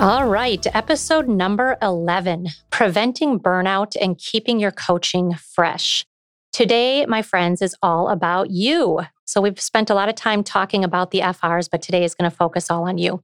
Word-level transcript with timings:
All 0.00 0.26
right, 0.26 0.66
episode 0.74 1.28
number 1.28 1.76
11 1.82 2.46
Preventing 2.70 3.38
Burnout 3.38 3.96
and 4.00 4.16
Keeping 4.16 4.58
Your 4.58 4.70
Coaching 4.70 5.34
Fresh. 5.34 6.06
Today, 6.54 7.04
my 7.04 7.20
friends, 7.20 7.60
is 7.60 7.76
all 7.82 8.08
about 8.08 8.48
you. 8.48 9.00
So, 9.26 9.42
we've 9.42 9.60
spent 9.60 9.90
a 9.90 9.94
lot 9.94 10.08
of 10.08 10.14
time 10.14 10.42
talking 10.42 10.84
about 10.84 11.10
the 11.10 11.20
FRs, 11.20 11.68
but 11.70 11.82
today 11.82 12.02
is 12.02 12.14
going 12.14 12.30
to 12.30 12.34
focus 12.34 12.70
all 12.70 12.88
on 12.88 12.96
you. 12.96 13.20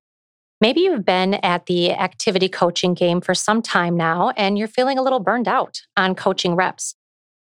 Maybe 0.60 0.82
you've 0.82 1.06
been 1.06 1.34
at 1.36 1.64
the 1.64 1.92
activity 1.92 2.50
coaching 2.50 2.92
game 2.92 3.22
for 3.22 3.34
some 3.34 3.62
time 3.62 3.96
now 3.96 4.34
and 4.36 4.58
you're 4.58 4.68
feeling 4.68 4.98
a 4.98 5.02
little 5.02 5.20
burned 5.20 5.48
out 5.48 5.80
on 5.96 6.14
coaching 6.14 6.56
reps. 6.56 6.94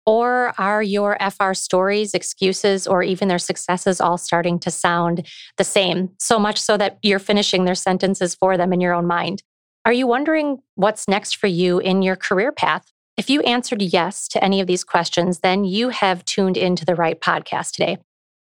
Or 0.06 0.54
are 0.56 0.82
your 0.82 1.18
FR 1.20 1.52
stories, 1.52 2.14
excuses, 2.14 2.86
or 2.86 3.02
even 3.02 3.26
their 3.26 3.40
successes 3.40 4.00
all 4.00 4.16
starting 4.16 4.60
to 4.60 4.70
sound 4.70 5.26
the 5.56 5.64
same, 5.64 6.10
so 6.18 6.38
much 6.38 6.60
so 6.60 6.76
that 6.76 6.98
you're 7.02 7.18
finishing 7.18 7.64
their 7.64 7.74
sentences 7.74 8.34
for 8.34 8.56
them 8.56 8.72
in 8.72 8.80
your 8.80 8.94
own 8.94 9.06
mind? 9.06 9.42
Are 9.84 9.92
you 9.92 10.06
wondering 10.06 10.58
what's 10.76 11.08
next 11.08 11.36
for 11.36 11.48
you 11.48 11.78
in 11.80 12.02
your 12.02 12.16
career 12.16 12.52
path? 12.52 12.92
If 13.16 13.30
you 13.30 13.40
answered 13.42 13.82
yes 13.82 14.28
to 14.28 14.44
any 14.44 14.60
of 14.60 14.66
these 14.66 14.84
questions, 14.84 15.40
then 15.40 15.64
you 15.64 15.88
have 15.88 16.24
tuned 16.24 16.56
into 16.56 16.84
the 16.84 16.94
right 16.94 17.20
podcast 17.20 17.72
today. 17.72 17.98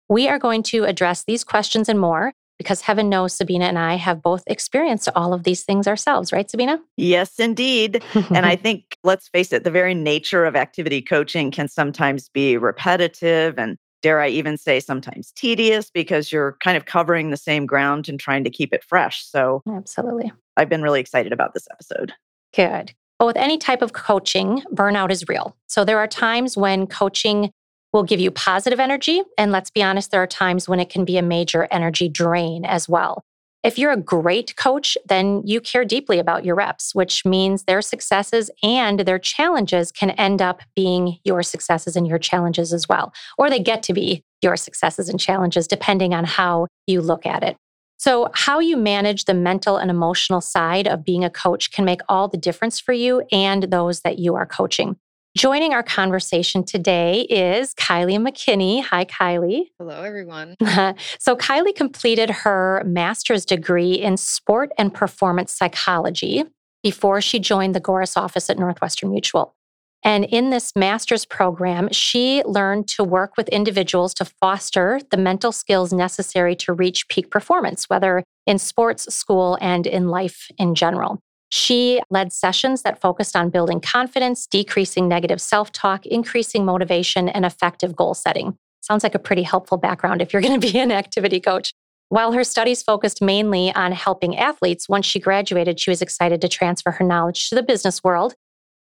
We 0.09 0.29
are 0.29 0.39
going 0.39 0.63
to 0.65 0.85
address 0.85 1.25
these 1.25 1.45
questions 1.45 1.89
and 1.89 1.99
more 1.99 2.33
because 2.59 2.81
heaven 2.81 3.09
knows 3.09 3.35
Sabina 3.35 3.67
and 3.67 3.79
I 3.79 3.95
have 3.97 4.23
both 4.23 4.43
experienced 4.47 5.09
all 5.15 5.33
of 5.33 5.45
these 5.45 5.63
things 5.63 5.87
ourselves, 5.87 6.33
right, 6.33 6.51
Sabina? 6.51 6.81
Yes, 6.97 7.39
indeed. 7.39 8.03
and 8.15 8.47
I 8.47 8.57
think, 8.67 8.97
let's 9.05 9.29
face 9.29 9.53
it, 9.53 9.65
the 9.65 9.71
very 9.71 9.95
nature 9.95 10.45
of 10.45 10.57
activity 10.57 11.03
coaching 11.03 11.51
can 11.51 11.69
sometimes 11.69 12.29
be 12.29 12.57
repetitive 12.57 13.59
and, 13.59 13.77
dare 14.03 14.21
I 14.21 14.29
even 14.29 14.57
say, 14.57 14.79
sometimes 14.79 15.33
tedious 15.33 15.91
because 15.91 16.31
you're 16.31 16.57
kind 16.61 16.77
of 16.77 16.85
covering 16.85 17.31
the 17.31 17.37
same 17.37 17.67
ground 17.67 18.09
and 18.09 18.21
trying 18.21 18.45
to 18.45 18.51
keep 18.51 18.73
it 18.73 18.85
fresh. 18.85 19.25
So, 19.25 19.63
absolutely. 19.69 20.31
I've 20.57 20.69
been 20.69 20.83
really 20.83 21.01
excited 21.01 21.33
about 21.33 21.55
this 21.55 21.67
episode. 21.71 22.13
Good. 22.55 22.93
But 23.19 23.27
with 23.27 23.37
any 23.37 23.59
type 23.59 23.83
of 23.83 23.95
coaching, 23.95 24.63
burnout 24.73 25.11
is 25.11 25.27
real. 25.29 25.57
So, 25.67 25.85
there 25.85 25.99
are 25.99 26.07
times 26.07 26.57
when 26.57 26.87
coaching 26.87 27.51
will 27.97 28.05
give 28.05 28.21
you 28.21 28.31
positive 28.31 28.79
energy. 28.79 29.23
And 29.39 29.51
let's 29.51 29.71
be 29.71 29.83
honest, 29.83 30.11
there 30.11 30.23
are 30.23 30.27
times 30.27 30.69
when 30.69 30.81
it 30.81 30.91
can 30.91 31.07
be 31.07 31.17
a 31.17 31.23
major 31.23 31.67
energy 31.71 32.09
drain 32.11 32.65
as 32.67 32.89
well. 32.89 33.25
If 33.65 33.79
you're 33.79 33.91
a 33.91 33.97
great 33.97 34.55
coach, 34.55 34.97
then 35.09 35.43
you 35.45 35.61
care 35.61 35.85
deeply 35.85 36.19
about 36.19 36.45
your 36.45 36.55
reps, 36.55 36.95
which 36.95 37.25
means 37.25 37.65
their 37.65 37.81
successes 37.81 38.51
and 38.63 39.01
their 39.01 39.19
challenges 39.19 39.91
can 39.91 40.11
end 40.11 40.41
up 40.43 40.61
being 40.77 41.19
your 41.25 41.43
successes 41.43 41.97
and 41.97 42.07
your 42.07 42.19
challenges 42.19 42.73
as 42.73 42.87
well. 42.87 43.13
Or 43.39 43.49
they 43.49 43.59
get 43.59 43.83
to 43.85 43.95
be 43.95 44.23
your 44.43 44.57
successes 44.57 45.09
and 45.09 45.19
challenges, 45.19 45.67
depending 45.67 46.13
on 46.15 46.25
how 46.25 46.69
you 46.87 47.01
look 47.01 47.25
at 47.25 47.43
it. 47.43 47.57
So, 47.99 48.29
how 48.35 48.61
you 48.61 48.77
manage 48.77 49.25
the 49.25 49.35
mental 49.35 49.79
and 49.79 49.91
emotional 49.91 50.43
side 50.43 50.87
of 50.87 51.03
being 51.03 51.25
a 51.25 51.31
coach 51.31 51.73
can 51.73 51.87
make 51.87 52.03
all 52.11 52.29
the 52.29 52.37
difference 52.37 52.79
for 52.79 52.93
you 52.93 53.25
and 53.33 53.65
those 53.65 54.03
that 54.03 54.19
you 54.19 54.35
are 54.35 54.47
coaching. 54.47 54.97
Joining 55.37 55.75
our 55.75 55.83
conversation 55.83 56.65
today 56.65 57.27
is 57.29 57.75
Kylie 57.75 58.19
McKinney. 58.19 58.83
Hi, 58.83 59.05
Kylie. 59.05 59.65
Hello, 59.79 60.03
everyone. 60.03 60.57
so, 61.19 61.37
Kylie 61.37 61.77
completed 61.77 62.31
her 62.31 62.83
master's 62.87 63.45
degree 63.45 63.93
in 63.93 64.17
sport 64.17 64.71
and 64.79 64.95
performance 64.95 65.53
psychology 65.53 66.45
before 66.83 67.21
she 67.21 67.39
joined 67.39 67.75
the 67.75 67.83
Goris 67.83 68.17
office 68.17 68.49
at 68.49 68.59
Northwestern 68.59 69.11
Mutual. 69.11 69.55
And 70.03 70.25
in 70.25 70.49
this 70.49 70.73
master's 70.75 71.27
program, 71.27 71.91
she 71.93 72.43
learned 72.47 72.89
to 72.89 73.05
work 73.05 73.37
with 73.37 73.51
individuals 73.51 74.15
to 74.15 74.25
foster 74.25 75.01
the 75.11 75.19
mental 75.19 75.53
skills 75.53 75.93
necessary 75.93 76.57
to 76.57 76.73
reach 76.73 77.09
peak 77.09 77.31
performance, 77.31 77.91
whether 77.91 78.25
in 78.47 78.59
sports, 78.59 79.15
school, 79.15 79.59
and 79.61 79.87
in 79.87 80.09
life 80.09 80.49
in 80.57 80.75
general. 80.75 81.21
She 81.49 82.01
led 82.11 82.33
sessions 82.33 82.83
that 82.83 83.01
focused 83.01 83.37
on 83.37 83.51
building 83.51 83.81
confidence, 83.81 84.47
decreasing 84.47 85.09
negative 85.09 85.41
self 85.41 85.73
talk, 85.73 86.05
increasing 86.07 86.65
motivation, 86.65 87.29
and 87.29 87.45
effective 87.45 87.95
goal 87.95 88.15
setting. 88.15 88.57
Sounds 88.81 89.03
like 89.03 89.15
a 89.15 89.21
pretty 89.21 89.43
helpful 89.43 89.79
background 89.79 90.23
if 90.23 90.33
you're 90.33 90.43
going 90.43 90.61
to 90.61 90.73
be 90.73 90.79
an 90.79 90.93
activity 90.93 91.41
coach. 91.41 91.73
While 92.09 92.33
her 92.33 92.45
studies 92.45 92.83
focused 92.83 93.21
mainly 93.21 93.73
on 93.75 93.91
helping 93.93 94.37
athletes, 94.37 94.89
once 94.89 95.07
she 95.07 95.19
graduated, 95.19 95.81
she 95.81 95.91
was 95.91 96.03
excited 96.03 96.41
to 96.41 96.49
transfer 96.49 96.93
her 96.93 97.05
knowledge 97.05 97.49
to 97.49 97.57
the 97.57 97.65
business 97.65 98.05
world. 98.05 98.35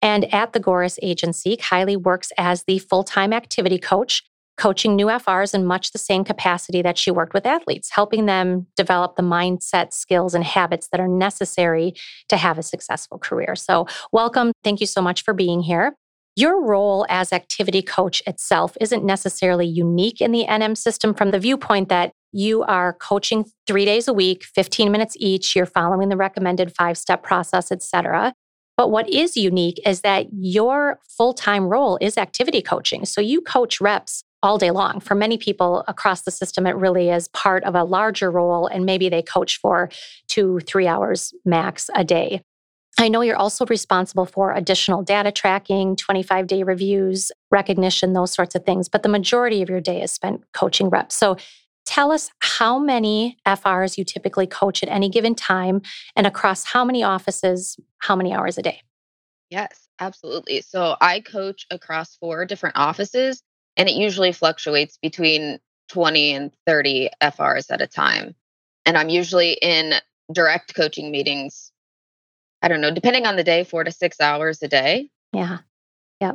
And 0.01 0.31
at 0.33 0.53
the 0.53 0.59
Goris 0.59 0.97
agency, 1.01 1.55
Kylie 1.55 2.01
works 2.01 2.31
as 2.37 2.63
the 2.63 2.79
full 2.79 3.03
time 3.03 3.31
activity 3.31 3.77
coach 3.77 4.23
coaching 4.57 4.95
new 4.95 5.07
FRs 5.07 5.53
in 5.53 5.65
much 5.65 5.91
the 5.91 5.97
same 5.97 6.23
capacity 6.23 6.81
that 6.81 6.97
she 6.97 7.11
worked 7.11 7.33
with 7.33 7.45
athletes, 7.45 7.89
helping 7.91 8.25
them 8.25 8.67
develop 8.75 9.15
the 9.15 9.23
mindset, 9.23 9.93
skills, 9.93 10.33
and 10.33 10.43
habits 10.43 10.89
that 10.91 10.99
are 10.99 11.07
necessary 11.07 11.93
to 12.29 12.37
have 12.37 12.57
a 12.57 12.63
successful 12.63 13.17
career. 13.17 13.55
So, 13.55 13.87
welcome. 14.11 14.51
Thank 14.63 14.79
you 14.79 14.87
so 14.87 15.01
much 15.01 15.23
for 15.23 15.33
being 15.33 15.61
here. 15.61 15.95
Your 16.35 16.65
role 16.65 17.05
as 17.09 17.31
activity 17.31 17.83
coach 17.83 18.23
itself 18.25 18.75
isn't 18.81 19.05
necessarily 19.05 19.67
unique 19.67 20.19
in 20.19 20.31
the 20.31 20.45
NM 20.45 20.75
system 20.75 21.13
from 21.13 21.29
the 21.31 21.39
viewpoint 21.39 21.89
that 21.89 22.11
you 22.31 22.63
are 22.63 22.93
coaching 22.93 23.45
three 23.67 23.85
days 23.85 24.07
a 24.07 24.13
week, 24.13 24.43
15 24.43 24.91
minutes 24.91 25.15
each, 25.19 25.55
you're 25.55 25.67
following 25.67 26.09
the 26.09 26.17
recommended 26.17 26.75
five 26.75 26.97
step 26.97 27.21
process, 27.21 27.71
et 27.71 27.83
cetera. 27.83 28.33
But 28.75 28.89
what 28.89 29.07
is 29.07 29.37
unique 29.37 29.79
is 29.85 30.01
that 30.01 30.25
your 30.33 30.99
full 31.07 31.33
time 31.33 31.65
role 31.65 31.99
is 32.01 32.17
activity 32.17 32.61
coaching. 32.61 33.05
So 33.05 33.21
you 33.21 33.41
coach 33.41 33.79
reps 33.79 34.23
all 34.43 34.57
day 34.57 34.69
long. 34.69 34.99
For 34.99 35.15
many 35.15 35.37
people 35.37 35.85
across 35.87 36.21
the 36.21 36.31
system, 36.31 36.67
it 36.67 36.75
really 36.75 37.09
is 37.09 37.29
part 37.29 37.63
of 37.63 37.73
a 37.73 37.85
larger 37.85 38.29
role, 38.29 38.67
and 38.67 38.85
maybe 38.85 39.09
they 39.09 39.21
coach 39.21 39.59
for 39.59 39.89
two, 40.27 40.59
three 40.59 40.85
hours 40.85 41.33
max 41.45 41.89
a 41.95 42.03
day. 42.03 42.41
I 42.99 43.07
know 43.07 43.21
you're 43.21 43.37
also 43.37 43.65
responsible 43.65 44.25
for 44.25 44.51
additional 44.51 45.01
data 45.01 45.31
tracking, 45.31 45.95
25 45.95 46.45
day 46.45 46.61
reviews, 46.61 47.31
recognition, 47.49 48.13
those 48.13 48.31
sorts 48.31 48.53
of 48.53 48.65
things. 48.65 48.87
But 48.87 49.01
the 49.01 49.09
majority 49.09 49.63
of 49.63 49.69
your 49.69 49.81
day 49.81 50.03
is 50.03 50.11
spent 50.11 50.43
coaching 50.53 50.89
reps. 50.89 51.15
So 51.15 51.37
tell 51.85 52.11
us 52.11 52.29
how 52.39 52.77
many 52.77 53.37
FRs 53.47 53.97
you 53.97 54.03
typically 54.03 54.45
coach 54.45 54.83
at 54.83 54.89
any 54.89 55.09
given 55.09 55.33
time 55.33 55.81
and 56.15 56.27
across 56.27 56.65
how 56.65 56.85
many 56.85 57.01
offices, 57.01 57.77
how 57.97 58.15
many 58.15 58.31
hours 58.31 58.59
a 58.59 58.61
day? 58.61 58.81
Yes, 59.49 59.87
absolutely. 59.99 60.61
So 60.61 60.95
I 61.01 61.21
coach 61.21 61.65
across 61.71 62.15
four 62.17 62.45
different 62.45 62.77
offices 62.77 63.41
and 63.77 63.89
it 63.89 63.95
usually 63.95 64.31
fluctuates 64.31 64.97
between 65.01 65.59
20 65.89 66.33
and 66.33 66.51
30 66.65 67.09
FRs 67.21 67.71
at 67.71 67.81
a 67.81 67.87
time. 67.87 68.35
And 68.85 68.97
I'm 68.97 69.09
usually 69.09 69.53
in 69.53 69.93
direct 70.31 70.75
coaching 70.75 71.11
meetings, 71.11 71.71
I 72.61 72.67
don't 72.67 72.81
know, 72.81 72.91
depending 72.91 73.25
on 73.25 73.35
the 73.35 73.43
day, 73.43 73.63
four 73.63 73.83
to 73.83 73.91
six 73.91 74.19
hours 74.19 74.61
a 74.61 74.67
day. 74.67 75.09
Yeah. 75.33 75.59
Yeah. 76.19 76.33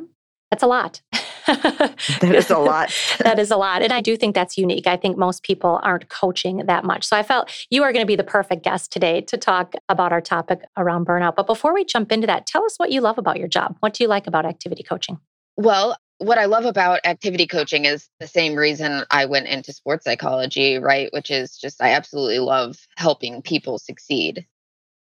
That's 0.50 0.62
a 0.62 0.67
lot. 0.67 1.02
that 1.46 2.35
is 2.35 2.50
a 2.50 2.58
lot. 2.58 2.94
that 3.20 3.38
is 3.38 3.50
a 3.50 3.56
lot. 3.56 3.82
And 3.82 3.93
I 3.93 4.00
do 4.00 4.17
think 4.17 4.35
that's 4.35 4.56
unique. 4.58 4.87
I 4.87 4.96
think 4.96 5.17
most 5.17 5.43
people 5.43 5.81
aren't 5.82 6.08
coaching 6.08 6.58
that 6.67 6.85
much. 6.85 7.06
So 7.06 7.17
I 7.17 7.23
felt 7.23 7.50
you 7.70 7.82
are 7.82 7.93
going 7.93 8.02
to 8.02 8.06
be 8.06 8.17
the 8.17 8.25
perfect 8.25 8.64
guest 8.64 8.93
today 8.93 9.20
to 9.23 9.37
talk 9.37 9.75
about 9.88 10.12
our 10.12 10.20
topic 10.20 10.61
around 10.76 11.06
burnout. 11.06 11.37
But 11.37 11.46
before 11.46 11.75
we 11.75 11.85
jump 11.85 12.12
into 12.12 12.26
that, 12.26 12.46
tell 12.46 12.64
us 12.64 12.79
what 12.79 12.93
you 12.93 13.00
love 13.00 13.19
about 13.19 13.38
your 13.38 13.49
job. 13.49 13.76
What 13.81 13.94
do 13.94 14.05
you 14.05 14.08
like 14.08 14.26
about 14.26 14.46
activity 14.46 14.82
coaching? 14.82 15.19
Well, 15.56 15.96
what 16.18 16.38
I 16.38 16.46
love 16.46 16.64
about 16.64 17.00
activity 17.04 17.46
coaching 17.46 17.84
is 17.84 18.08
the 18.20 18.26
same 18.26 18.56
reason 18.56 19.04
I 19.10 19.26
went 19.26 19.46
into 19.46 19.72
sports 19.72 20.04
psychology, 20.04 20.78
right? 20.78 21.12
Which 21.12 21.30
is 21.30 21.56
just 21.56 21.82
I 21.82 21.90
absolutely 21.92 22.40
love 22.40 22.76
helping 22.96 23.40
people 23.42 23.78
succeed. 23.78 24.46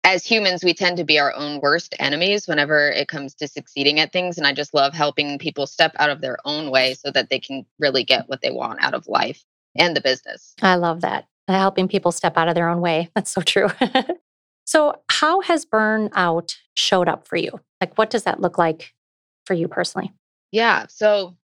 As 0.04 0.24
humans, 0.24 0.64
we 0.64 0.74
tend 0.74 0.96
to 0.96 1.04
be 1.04 1.20
our 1.20 1.32
own 1.32 1.60
worst 1.60 1.94
enemies 2.00 2.48
whenever 2.48 2.88
it 2.88 3.08
comes 3.08 3.34
to 3.36 3.46
succeeding 3.46 4.00
at 4.00 4.12
things. 4.12 4.36
And 4.36 4.46
I 4.46 4.52
just 4.52 4.74
love 4.74 4.94
helping 4.94 5.38
people 5.38 5.66
step 5.66 5.92
out 5.98 6.10
of 6.10 6.20
their 6.20 6.38
own 6.44 6.70
way 6.70 6.94
so 6.94 7.12
that 7.12 7.30
they 7.30 7.38
can 7.38 7.66
really 7.78 8.02
get 8.02 8.28
what 8.28 8.40
they 8.42 8.50
want 8.50 8.82
out 8.82 8.94
of 8.94 9.06
life 9.06 9.44
and 9.76 9.94
the 9.94 10.00
business. 10.00 10.54
I 10.60 10.74
love 10.74 11.02
that. 11.02 11.26
Uh, 11.46 11.52
helping 11.54 11.88
people 11.88 12.10
step 12.10 12.36
out 12.36 12.48
of 12.48 12.54
their 12.54 12.68
own 12.68 12.80
way. 12.80 13.10
That's 13.14 13.30
so 13.30 13.42
true. 13.42 13.68
so, 14.64 15.02
how 15.10 15.40
has 15.42 15.64
burnout 15.66 16.54
showed 16.74 17.08
up 17.08 17.28
for 17.28 17.36
you? 17.36 17.60
Like, 17.80 17.96
what 17.96 18.10
does 18.10 18.24
that 18.24 18.40
look 18.40 18.58
like 18.58 18.92
for 19.44 19.54
you 19.54 19.68
personally? 19.68 20.12
Yeah. 20.52 20.87
So 20.88 21.37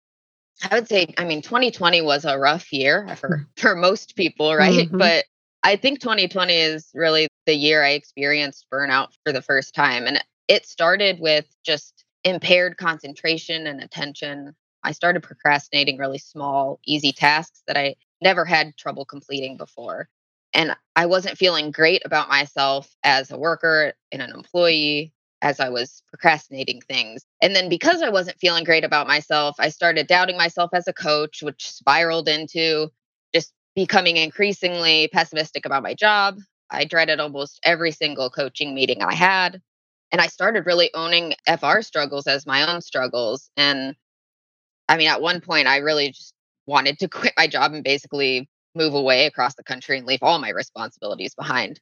I 0.70 0.75
would 0.75 0.88
say, 0.88 1.14
I 1.17 1.25
mean, 1.25 1.43
2020 1.43 2.03
was 2.03 2.25
a 2.25 2.38
rough 2.38 2.73
year 2.73 3.06
for, 3.17 3.29
mm. 3.29 3.61
for 3.61 3.75
most 3.75 4.17
people, 4.17 4.55
right? 4.55 4.67
Mm-hmm. 4.87 4.99
But 4.99 5.25
I 5.62 5.76
think 5.76 6.00
2020 6.00 6.55
is 6.55 6.91
really 6.94 7.29
the 7.47 7.55
year 7.55 7.82
I 7.82 7.91
experienced 7.91 8.67
burnout 8.73 9.08
for 9.25 9.32
the 9.32 9.43
first 9.43 9.75
time. 9.75 10.06
And 10.06 10.23
it 10.49 10.67
started 10.67 11.19
with 11.19 11.47
just 11.64 12.05
impaired 12.25 12.76
concentration 12.76 13.67
and 13.67 13.81
attention. 13.81 14.55
I 14.82 14.93
started 14.93 15.23
procrastinating 15.23 15.97
really 15.97 16.19
small, 16.19 16.79
easy 16.85 17.12
tasks 17.12 17.62
that 17.67 17.76
I 17.76 17.97
never 18.23 18.44
had 18.44 18.76
trouble 18.76 19.05
completing 19.05 19.56
before. 19.56 20.09
And 20.55 20.76
I 20.94 21.06
wasn't 21.06 21.38
feeling 21.38 21.70
great 21.70 22.02
about 22.05 22.29
myself 22.29 22.88
as 23.02 23.31
a 23.31 23.38
worker 23.38 23.94
and 24.12 24.23
an 24.23 24.31
employee 24.31 25.12
as 25.46 25.60
I 25.60 25.69
was 25.69 26.02
procrastinating 26.08 26.81
things. 26.81 27.25
And 27.40 27.54
then 27.54 27.69
because 27.69 28.02
I 28.02 28.08
wasn't 28.08 28.40
feeling 28.40 28.64
great 28.64 28.82
about 28.82 29.06
myself, 29.06 29.54
I 29.60 29.69
started 29.69 30.08
doubting 30.08 30.37
myself 30.37 30.70
as 30.72 30.88
a 30.88 30.93
coach, 30.93 31.40
which 31.40 31.70
spiraled 31.70 32.28
into 32.28 32.88
just 33.32 33.52
becoming 33.76 34.16
increasingly 34.16 35.08
pessimistic 35.12 35.64
about 35.64 35.84
my 35.84 35.94
job. 35.94 36.38
I 36.69 36.84
dreaded 36.84 37.20
almost 37.20 37.60
every 37.62 37.93
single 37.93 38.28
coaching 38.28 38.75
meeting 38.75 39.04
I 39.04 39.14
had. 39.14 39.62
And 40.10 40.20
I 40.20 40.26
started 40.26 40.66
really 40.66 40.90
owning 40.94 41.34
FR 41.46 41.81
struggles 41.81 42.26
as 42.26 42.44
my 42.44 42.69
own 42.69 42.81
struggles. 42.81 43.49
And 43.56 43.94
I 44.88 44.96
mean, 44.96 45.06
at 45.08 45.22
one 45.22 45.40
point, 45.40 45.69
I 45.69 45.76
really 45.76 46.08
just 46.08 46.34
wanted 46.66 46.99
to 46.99 47.08
quit 47.19 47.34
my 47.37 47.46
job 47.46 47.72
and 47.72 47.84
basically 47.84 48.49
move 48.75 48.94
away 48.94 49.26
across 49.26 49.54
the 49.54 49.62
country 49.62 49.96
and 49.96 50.08
leave 50.08 50.25
all 50.25 50.40
my 50.40 50.50
responsibilities 50.50 51.37
behind 51.37 51.81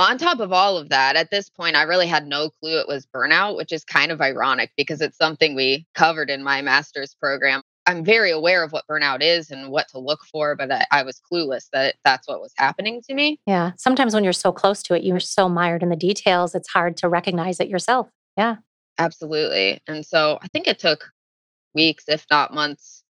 on 0.00 0.18
top 0.18 0.40
of 0.40 0.52
all 0.52 0.76
of 0.78 0.88
that, 0.88 1.16
at 1.16 1.30
this 1.30 1.50
point, 1.50 1.76
I 1.76 1.82
really 1.82 2.06
had 2.06 2.26
no 2.26 2.50
clue 2.50 2.78
it 2.78 2.88
was 2.88 3.06
burnout, 3.06 3.56
which 3.56 3.72
is 3.72 3.84
kind 3.84 4.10
of 4.10 4.20
ironic 4.20 4.70
because 4.76 5.00
it's 5.00 5.18
something 5.18 5.54
we 5.54 5.86
covered 5.94 6.30
in 6.30 6.42
my 6.42 6.62
master's 6.62 7.14
program. 7.14 7.62
I'm 7.86 8.04
very 8.04 8.30
aware 8.30 8.62
of 8.62 8.72
what 8.72 8.86
burnout 8.88 9.22
is 9.22 9.50
and 9.50 9.70
what 9.70 9.88
to 9.88 9.98
look 9.98 10.20
for, 10.24 10.54
but 10.54 10.70
I, 10.70 10.86
I, 10.92 11.02
was 11.02 11.20
clueless 11.30 11.66
that 11.72 11.96
that's 12.04 12.28
what 12.28 12.40
was 12.40 12.52
happening 12.56 13.02
to 13.08 13.14
me. 13.14 13.40
Yeah. 13.44 13.72
Sometimes 13.76 14.14
when 14.14 14.22
you're 14.22 14.32
so 14.32 14.52
close 14.52 14.84
to 14.84 14.94
it, 14.94 15.02
you're 15.02 15.18
so 15.18 15.48
mired 15.48 15.82
in 15.82 15.88
the 15.88 15.96
details, 15.96 16.54
it's 16.54 16.68
hard 16.68 16.96
to 16.98 17.08
recognize 17.08 17.58
it 17.58 17.68
yourself. 17.68 18.08
Yeah. 18.36 18.56
Absolutely. 18.98 19.80
And 19.88 20.06
so 20.06 20.38
I 20.42 20.48
think 20.48 20.68
it 20.68 20.78
took 20.78 21.10
weeks, 21.74 22.04
if 22.06 22.24
not 22.30 22.54
months, 22.54 23.01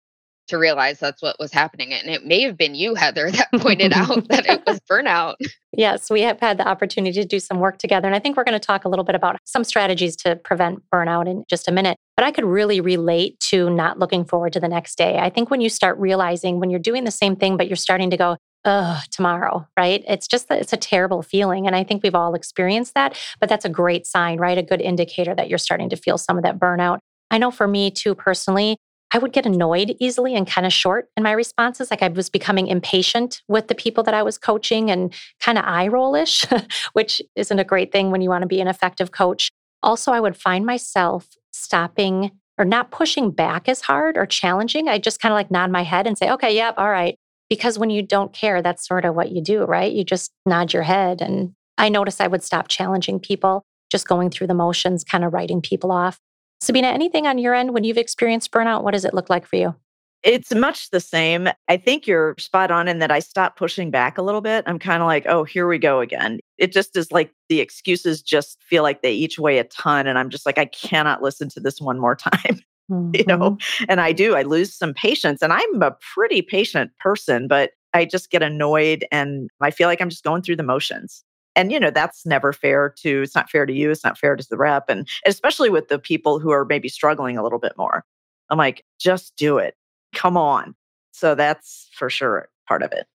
to 0.48 0.58
realize 0.58 1.00
that's 1.00 1.22
what 1.22 1.38
was 1.40 1.52
happening. 1.52 1.94
And 1.94 2.10
it 2.10 2.26
may 2.26 2.42
have 2.42 2.58
been 2.58 2.76
you, 2.76 2.96
Heather, 2.96 3.32
that 3.32 3.48
pointed 3.54 3.94
out 3.94 4.28
that 4.30 4.46
it 4.46 4.64
was 4.66 4.80
burnout. 4.82 5.36
Yes, 5.72 6.10
we 6.10 6.22
have 6.22 6.40
had 6.40 6.58
the 6.58 6.68
opportunity 6.68 7.20
to 7.22 7.28
do 7.28 7.40
some 7.40 7.60
work 7.60 7.78
together. 7.78 8.08
And 8.08 8.16
I 8.16 8.20
think 8.20 8.36
we're 8.36 8.44
going 8.44 8.60
to 8.60 8.66
talk 8.66 8.86
a 8.86 8.90
little 8.90 9.06
bit 9.06 9.16
about 9.16 9.38
some 9.46 9.64
strategies 9.64 10.16
to 10.18 10.36
prevent 10.36 10.84
burnout 10.94 11.30
in 11.30 11.44
just 11.50 11.68
a 11.68 11.72
minute. 11.72 11.98
But 12.18 12.26
I 12.26 12.32
could 12.32 12.46
really 12.46 12.82
relate 12.82 13.40
to 13.50 13.70
not 13.70 14.00
looking 14.00 14.26
forward 14.26 14.54
to 14.54 14.60
the 14.60 14.68
next 14.68 14.98
day. 14.98 15.18
I 15.18 15.30
think 15.30 15.50
when 15.50 15.62
you 15.62 15.70
start 15.70 15.98
realizing 15.98 16.60
when 16.60 16.70
you're 16.70 16.80
doing 16.80 17.06
the 17.06 17.12
same 17.12 17.36
thing, 17.36 17.58
but 17.58 17.68
you're 17.68 17.76
starting 17.76 18.10
to 18.10 18.18
go, 18.18 18.38
oh, 18.66 19.02
tomorrow, 19.12 19.68
right? 19.78 20.04
It's 20.08 20.28
just 20.28 20.50
that 20.50 20.60
it's 20.60 20.74
a 20.74 20.78
terrible 20.78 21.22
feeling. 21.22 21.66
And 21.68 21.76
I 21.76 21.84
think 21.84 22.04
we've 22.04 22.16
all 22.16 22.36
experienced 22.36 22.94
that, 22.94 23.18
but 23.40 23.50
that's 23.50 23.66
a 23.66 23.70
great 23.70 24.06
sign, 24.06 24.40
right? 24.40 24.58
A 24.58 24.64
good 24.64 24.82
indicator 24.82 25.34
that 25.36 25.50
you're 25.50 25.58
starting 25.58 25.90
to 25.90 25.96
feel 25.96 26.18
some 26.18 26.38
of 26.38 26.44
that 26.44 26.60
burnout. 26.60 27.00
I 27.32 27.38
know 27.38 27.50
for 27.50 27.68
me 27.68 27.92
too, 27.92 28.14
personally, 28.14 28.78
I 29.14 29.18
would 29.18 29.34
get 29.34 29.46
annoyed 29.46 29.96
easily 30.00 30.36
and 30.36 30.48
kind 30.48 30.66
of 30.66 30.72
short 30.72 31.10
in 31.18 31.24
my 31.24 31.32
responses. 31.32 31.92
Like 31.92 32.02
I 32.02 32.08
was 32.08 32.30
becoming 32.30 32.68
impatient 32.68 33.42
with 33.48 33.68
the 33.68 33.76
people 33.76 34.04
that 34.04 34.14
I 34.14 34.24
was 34.24 34.38
coaching 34.38 34.90
and 34.90 35.14
kind 35.40 35.58
of 35.58 35.66
eye 35.66 35.88
rollish, 35.88 36.46
which 36.94 37.22
isn't 37.36 37.60
a 37.60 37.66
great 37.66 37.92
thing 37.92 38.12
when 38.12 38.22
you 38.22 38.30
want 38.30 38.44
to 38.44 38.48
be 38.48 38.62
an 38.62 38.68
effective 38.68 39.12
coach. 39.12 39.52
Also, 39.84 40.12
I 40.12 40.20
would 40.20 40.38
find 40.38 40.66
myself 40.66 41.28
stopping 41.52 42.32
or 42.58 42.66
not 42.66 42.92
pushing 42.92 43.32
back 43.32 43.68
as 43.68 43.82
hard 43.82 44.18
or 44.18 44.26
challenging. 44.26 44.88
I 44.88 44.98
just 44.98 45.20
kind 45.20 45.34
of 45.34 45.36
like 45.36 45.52
nod 45.52 45.72
my 45.72 45.84
head 45.84 46.08
and 46.08 46.18
say, 46.18 46.30
okay, 46.32 46.56
yep, 46.56 46.76
all 46.78 46.90
right. 46.90 47.16
Because 47.50 47.78
when 47.78 47.90
you 47.90 48.02
don't 48.02 48.32
care, 48.32 48.62
that's 48.62 48.88
sort 48.88 49.04
of 49.04 49.16
what 49.16 49.32
you 49.32 49.42
do, 49.42 49.64
right? 49.64 49.92
You 49.92 50.06
just 50.06 50.32
nod 50.46 50.72
your 50.72 50.84
head. 50.84 51.22
And 51.22 51.54
I 51.78 51.90
noticed 51.90 52.22
I 52.22 52.28
would 52.28 52.44
stop 52.44 52.70
challenging 52.70 53.20
people, 53.20 53.64
just 53.92 54.08
going 54.08 54.30
through 54.30 54.48
the 54.48 54.54
motions, 54.54 55.04
kind 55.04 55.26
of 55.26 55.34
writing 55.34 55.62
people 55.62 55.92
off. 55.92 56.20
Sabina, 56.62 56.88
anything 56.90 57.26
on 57.26 57.40
your 57.40 57.56
end 57.56 57.74
when 57.74 57.84
you've 57.84 57.98
experienced 57.98 58.52
burnout? 58.52 58.84
What 58.84 58.92
does 58.92 59.04
it 59.04 59.16
look 59.16 59.30
like 59.30 59.48
for 59.48 59.56
you? 59.56 59.76
It's 60.24 60.54
much 60.54 60.92
the 60.92 61.00
same. 61.00 61.50
I 61.68 61.78
think 61.78 62.06
you're 62.06 62.36
spot 62.38 62.70
on 62.70 62.88
in 62.88 63.00
that 63.00 63.10
I 63.10 63.18
stopped 63.18 63.58
pushing 63.58 63.90
back 63.90 64.20
a 64.20 64.22
little 64.22 64.42
bit. 64.42 64.64
I'm 64.68 64.78
kind 64.78 65.02
of 65.02 65.08
like, 65.08 65.26
oh, 65.28 65.44
here 65.44 65.68
we 65.68 65.80
go 65.80 66.00
again. 66.00 66.40
It 66.60 66.72
just 66.72 66.96
is 66.96 67.12
like 67.12 67.34
the 67.50 67.60
excuses 67.60 68.22
just 68.22 68.62
feel 68.62 68.84
like 68.84 69.02
they 69.02 69.12
each 69.12 69.40
weigh 69.40 69.58
a 69.58 69.64
ton. 69.64 70.06
And 70.06 70.20
I'm 70.20 70.30
just 70.30 70.46
like, 70.46 70.60
I 70.60 70.66
cannot 70.66 71.24
listen 71.24 71.50
to 71.50 71.60
this 71.60 71.82
one 71.82 72.00
more 72.00 72.16
time. 72.16 72.60
Mm-hmm. 72.92 73.16
You 73.16 73.26
know, 73.26 73.40
mm-hmm. 73.40 73.86
and 73.90 74.00
I 74.00 74.12
do, 74.12 74.36
I 74.36 74.44
lose 74.44 74.76
some 74.76 74.94
patience. 74.94 75.42
And 75.42 75.52
I'm 75.52 75.82
a 75.82 75.98
pretty 76.14 76.44
patient 76.44 76.92
person, 77.00 77.48
but 77.48 77.72
I 77.96 78.06
just 78.06 78.30
get 78.30 78.44
annoyed 78.44 79.06
and 79.12 79.50
I 79.62 79.72
feel 79.72 79.88
like 79.88 80.02
I'm 80.02 80.10
just 80.10 80.24
going 80.24 80.44
through 80.44 80.58
the 80.58 80.64
motions 80.64 81.24
and 81.56 81.72
you 81.72 81.80
know 81.80 81.92
that's 81.92 82.26
never 82.26 82.54
fair 82.54 82.94
to 82.98 83.22
it's 83.22 83.36
not 83.36 83.50
fair 83.50 83.66
to 83.66 83.74
you 83.74 83.92
it's 83.92 84.04
not 84.04 84.18
fair 84.18 84.36
to 84.36 84.48
the 84.50 84.58
rep 84.58 84.90
and 84.90 85.08
especially 85.26 85.70
with 85.70 85.88
the 85.88 86.00
people 86.00 86.40
who 86.40 86.52
are 86.52 86.66
maybe 86.66 86.90
struggling 86.90 87.38
a 87.38 87.44
little 87.44 87.60
bit 87.60 87.74
more. 87.78 88.04
I'm 88.50 88.58
like 88.58 88.84
just 89.00 89.36
do 89.38 89.58
it. 89.58 89.76
Come 90.14 90.38
on. 90.38 90.76
So 91.12 91.36
that's 91.36 91.90
for 91.94 92.10
sure 92.10 92.50
part 92.68 92.84
of 92.84 92.92
it. 92.92 93.08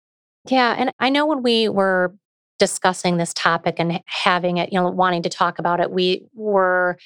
Yeah 0.48 0.74
and 0.78 0.92
i 1.00 1.08
know 1.08 1.26
when 1.26 1.42
we 1.42 1.68
were 1.68 2.14
discussing 2.58 3.18
this 3.18 3.34
topic 3.34 3.76
and 3.78 4.00
having 4.06 4.56
it 4.56 4.72
you 4.72 4.80
know 4.80 4.88
wanting 4.88 5.22
to 5.22 5.28
talk 5.28 5.58
about 5.58 5.80
it 5.80 5.90
we 5.90 6.26
were 6.34 6.96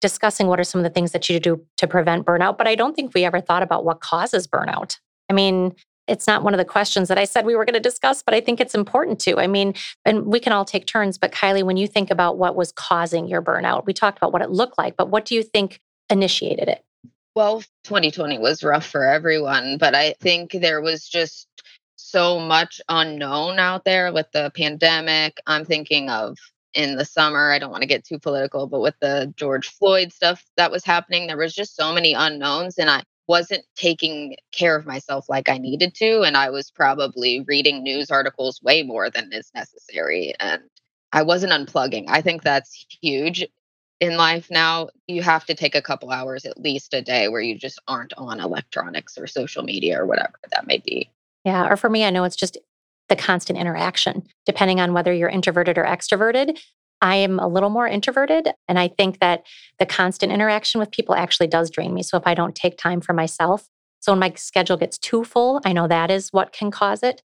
discussing 0.00 0.46
what 0.46 0.60
are 0.60 0.64
some 0.64 0.80
of 0.80 0.84
the 0.84 0.90
things 0.90 1.12
that 1.12 1.28
you 1.28 1.40
do 1.40 1.60
to 1.76 1.88
prevent 1.88 2.24
burnout 2.24 2.56
but 2.56 2.68
i 2.68 2.74
don't 2.74 2.94
think 2.94 3.12
we 3.14 3.24
ever 3.24 3.40
thought 3.40 3.62
about 3.62 3.84
what 3.84 4.00
causes 4.00 4.46
burnout. 4.46 4.98
I 5.28 5.32
mean 5.32 5.74
it's 6.06 6.26
not 6.26 6.42
one 6.42 6.54
of 6.54 6.58
the 6.58 6.64
questions 6.64 7.08
that 7.08 7.18
I 7.18 7.24
said 7.24 7.46
we 7.46 7.54
were 7.54 7.64
going 7.64 7.74
to 7.74 7.80
discuss, 7.80 8.22
but 8.22 8.34
I 8.34 8.40
think 8.40 8.60
it's 8.60 8.74
important 8.74 9.20
to. 9.20 9.38
I 9.38 9.46
mean, 9.46 9.74
and 10.04 10.26
we 10.26 10.40
can 10.40 10.52
all 10.52 10.64
take 10.64 10.86
turns, 10.86 11.18
but 11.18 11.32
Kylie, 11.32 11.62
when 11.62 11.76
you 11.76 11.86
think 11.86 12.10
about 12.10 12.38
what 12.38 12.56
was 12.56 12.72
causing 12.72 13.28
your 13.28 13.42
burnout, 13.42 13.86
we 13.86 13.92
talked 13.92 14.18
about 14.18 14.32
what 14.32 14.42
it 14.42 14.50
looked 14.50 14.78
like, 14.78 14.96
but 14.96 15.10
what 15.10 15.24
do 15.24 15.34
you 15.34 15.42
think 15.42 15.80
initiated 16.10 16.68
it? 16.68 16.84
Well, 17.34 17.62
2020 17.84 18.38
was 18.38 18.62
rough 18.62 18.86
for 18.86 19.06
everyone, 19.06 19.78
but 19.78 19.94
I 19.94 20.14
think 20.20 20.52
there 20.52 20.82
was 20.82 21.08
just 21.08 21.48
so 21.96 22.38
much 22.38 22.80
unknown 22.88 23.58
out 23.58 23.84
there 23.84 24.12
with 24.12 24.26
the 24.32 24.50
pandemic. 24.54 25.40
I'm 25.46 25.64
thinking 25.64 26.10
of 26.10 26.36
in 26.74 26.96
the 26.96 27.04
summer. 27.04 27.50
I 27.50 27.58
don't 27.58 27.70
want 27.70 27.82
to 27.82 27.88
get 27.88 28.04
too 28.04 28.18
political, 28.18 28.66
but 28.66 28.80
with 28.80 28.94
the 29.00 29.32
George 29.36 29.68
Floyd 29.68 30.12
stuff 30.12 30.44
that 30.56 30.70
was 30.70 30.84
happening, 30.84 31.26
there 31.26 31.36
was 31.36 31.54
just 31.54 31.76
so 31.76 31.92
many 31.92 32.12
unknowns. 32.12 32.78
And 32.78 32.90
I 32.90 33.02
wasn't 33.32 33.64
taking 33.76 34.36
care 34.52 34.76
of 34.76 34.84
myself 34.84 35.26
like 35.26 35.48
I 35.48 35.56
needed 35.56 35.94
to. 35.94 36.20
And 36.20 36.36
I 36.36 36.50
was 36.50 36.70
probably 36.70 37.42
reading 37.48 37.82
news 37.82 38.10
articles 38.10 38.60
way 38.62 38.82
more 38.82 39.08
than 39.08 39.32
is 39.32 39.50
necessary. 39.54 40.34
And 40.38 40.60
I 41.14 41.22
wasn't 41.22 41.54
unplugging. 41.54 42.04
I 42.08 42.20
think 42.20 42.42
that's 42.42 42.84
huge 43.00 43.46
in 44.00 44.18
life 44.18 44.48
now. 44.50 44.90
You 45.06 45.22
have 45.22 45.46
to 45.46 45.54
take 45.54 45.74
a 45.74 45.80
couple 45.80 46.10
hours 46.10 46.44
at 46.44 46.60
least 46.60 46.92
a 46.92 47.00
day 47.00 47.28
where 47.28 47.40
you 47.40 47.56
just 47.56 47.80
aren't 47.88 48.12
on 48.18 48.38
electronics 48.38 49.16
or 49.16 49.26
social 49.26 49.62
media 49.62 49.98
or 49.98 50.04
whatever 50.04 50.34
that 50.50 50.66
may 50.66 50.82
be. 50.84 51.08
Yeah. 51.46 51.72
Or 51.72 51.78
for 51.78 51.88
me, 51.88 52.04
I 52.04 52.10
know 52.10 52.24
it's 52.24 52.36
just 52.36 52.58
the 53.08 53.16
constant 53.16 53.58
interaction, 53.58 54.24
depending 54.44 54.78
on 54.78 54.92
whether 54.92 55.10
you're 55.10 55.30
introverted 55.30 55.78
or 55.78 55.84
extroverted. 55.84 56.58
I 57.02 57.16
am 57.16 57.38
a 57.38 57.48
little 57.48 57.68
more 57.68 57.86
introverted. 57.86 58.48
And 58.68 58.78
I 58.78 58.88
think 58.88 59.18
that 59.18 59.44
the 59.78 59.84
constant 59.84 60.32
interaction 60.32 60.78
with 60.78 60.92
people 60.92 61.14
actually 61.14 61.48
does 61.48 61.68
drain 61.68 61.92
me. 61.92 62.02
So 62.02 62.16
if 62.16 62.22
I 62.26 62.34
don't 62.34 62.54
take 62.54 62.78
time 62.78 63.00
for 63.00 63.12
myself, 63.12 63.68
so 64.00 64.12
when 64.12 64.20
my 64.20 64.32
schedule 64.36 64.76
gets 64.76 64.98
too 64.98 65.24
full, 65.24 65.60
I 65.64 65.72
know 65.72 65.86
that 65.88 66.10
is 66.10 66.30
what 66.30 66.52
can 66.52 66.70
cause 66.70 67.02
it. 67.02 67.22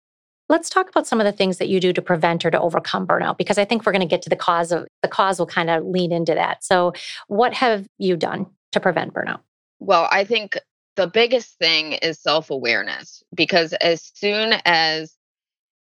Let's 0.49 0.69
talk 0.69 0.89
about 0.89 1.07
some 1.07 1.19
of 1.19 1.25
the 1.25 1.31
things 1.31 1.57
that 1.57 1.67
you 1.67 1.79
do 1.79 1.91
to 1.93 2.01
prevent 2.01 2.45
or 2.45 2.51
to 2.51 2.59
overcome 2.59 3.05
burnout, 3.05 3.37
because 3.37 3.57
I 3.57 3.65
think 3.65 3.85
we're 3.85 3.91
going 3.91 4.01
to 4.01 4.07
get 4.07 4.21
to 4.23 4.29
the 4.29 4.35
cause 4.35 4.71
of 4.71 4.87
the 5.01 5.07
cause 5.07 5.39
will 5.39 5.45
kind 5.45 5.69
of 5.69 5.83
lean 5.85 6.11
into 6.11 6.33
that. 6.33 6.63
So, 6.63 6.93
what 7.27 7.53
have 7.53 7.87
you 7.97 8.15
done 8.15 8.45
to 8.71 8.79
prevent 8.79 9.13
burnout? 9.13 9.39
Well, 9.79 10.07
I 10.09 10.23
think 10.23 10.57
the 10.95 11.07
biggest 11.07 11.57
thing 11.57 11.93
is 11.93 12.19
self 12.19 12.49
awareness, 12.49 13.23
because 13.33 13.73
as 13.73 14.11
soon 14.13 14.53
as 14.63 15.16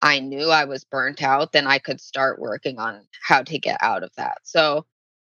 I 0.01 0.19
knew 0.19 0.49
I 0.49 0.65
was 0.65 0.83
burnt 0.83 1.23
out, 1.23 1.51
then 1.51 1.67
I 1.67 1.79
could 1.79 1.99
start 1.99 2.39
working 2.39 2.79
on 2.79 3.07
how 3.21 3.43
to 3.43 3.59
get 3.59 3.77
out 3.81 4.03
of 4.03 4.11
that. 4.17 4.39
So 4.43 4.85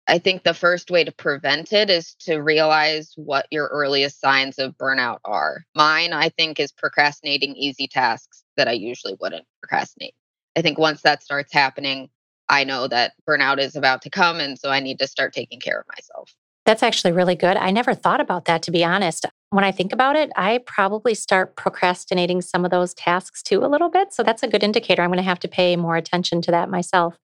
I 0.08 0.20
think 0.20 0.44
the 0.44 0.54
first 0.54 0.92
way 0.92 1.04
to 1.04 1.12
prevent 1.12 1.74
it 1.74 1.90
is 1.90 2.16
to 2.22 2.38
realize 2.38 3.14
what 3.16 3.48
your 3.52 3.68
earliest 3.68 4.20
signs 4.20 4.60
of 4.60 4.78
burnout 4.78 5.20
are. 5.26 5.66
Mine, 5.76 6.14
I 6.14 6.30
think, 6.30 6.60
is 6.60 6.72
procrastinating 6.72 7.56
easy 7.56 7.88
tasks 7.88 8.44
that 8.58 8.68
I 8.68 8.74
usually 8.74 9.16
wouldn't 9.20 9.46
procrastinate. 9.62 10.14
I 10.56 10.62
think 10.62 10.78
once 10.78 11.02
that 11.02 11.24
starts 11.24 11.52
happening, 11.52 12.10
I 12.48 12.64
know 12.64 12.88
that 12.88 13.14
burnout 13.28 13.60
is 13.60 13.76
about 13.76 14.04
to 14.04 14.12
come. 14.12 14.40
And 14.40 14.60
so 14.60 14.70
I 14.70 14.80
need 14.80 15.00
to 15.00 15.08
start 15.08 15.34
taking 15.34 15.60
care 15.60 15.80
of 15.80 15.88
myself. 15.88 16.32
That's 16.66 16.82
actually 16.82 17.12
really 17.12 17.36
good. 17.36 17.58
I 17.58 17.70
never 17.70 17.94
thought 17.94 18.20
about 18.20 18.46
that, 18.46 18.64
to 18.64 18.72
be 18.72 18.84
honest. 18.84 19.26
When 19.52 19.64
I 19.64 19.72
think 19.72 19.94
about 19.94 20.16
it, 20.16 20.32
I 20.36 20.60
probably 20.66 21.14
start 21.14 21.56
procrastinating 21.56 22.42
some 22.42 22.66
of 22.66 22.72
those 22.72 22.94
tasks 22.96 23.44
too 23.44 23.64
a 23.64 23.68
little 23.68 23.90
bit. 23.90 24.14
So 24.14 24.24
that's 24.24 24.42
a 24.42 24.48
good 24.48 24.64
indicator. 24.64 25.04
I'm 25.04 25.10
going 25.10 25.18
to 25.18 25.24
have 25.24 25.40
to 25.42 25.48
pay 25.48 25.76
more 25.76 25.96
attention 25.96 26.42
to 26.44 26.52
that 26.52 26.70
myself. 26.70 27.18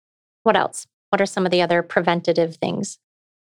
What 0.43 0.55
else? 0.55 0.85
What 1.09 1.21
are 1.21 1.25
some 1.25 1.45
of 1.45 1.51
the 1.51 1.61
other 1.61 1.81
preventative 1.81 2.55
things? 2.57 2.99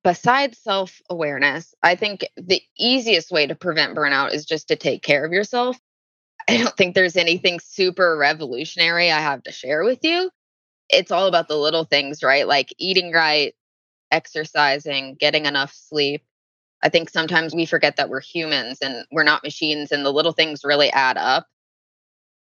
Besides 0.04 0.58
self 0.58 1.00
awareness, 1.10 1.74
I 1.82 1.96
think 1.96 2.26
the 2.36 2.62
easiest 2.78 3.30
way 3.30 3.46
to 3.46 3.54
prevent 3.54 3.96
burnout 3.96 4.34
is 4.34 4.44
just 4.44 4.68
to 4.68 4.76
take 4.76 5.02
care 5.02 5.24
of 5.24 5.32
yourself. 5.32 5.78
I 6.48 6.58
don't 6.58 6.76
think 6.76 6.94
there's 6.94 7.16
anything 7.16 7.60
super 7.60 8.16
revolutionary 8.16 9.10
I 9.10 9.20
have 9.20 9.42
to 9.44 9.52
share 9.52 9.84
with 9.84 10.00
you. 10.02 10.30
It's 10.88 11.10
all 11.10 11.26
about 11.26 11.48
the 11.48 11.56
little 11.56 11.84
things, 11.84 12.22
right? 12.22 12.46
Like 12.46 12.74
eating 12.78 13.12
right, 13.12 13.54
exercising, 14.12 15.16
getting 15.19 15.47
enough 15.47 15.73
sleep. 15.73 16.23
I 16.85 16.88
think 16.88 17.11
sometimes 17.11 17.54
we 17.54 17.66
forget 17.66 17.97
that 17.97 18.09
we're 18.09 18.21
humans 18.21 18.78
and 18.83 19.04
we're 19.11 19.25
not 19.25 19.42
machines, 19.42 19.90
and 19.90 20.04
the 20.04 20.12
little 20.12 20.33
things 20.33 20.62
really 20.62 20.90
add 20.90 21.16
up. 21.16 21.49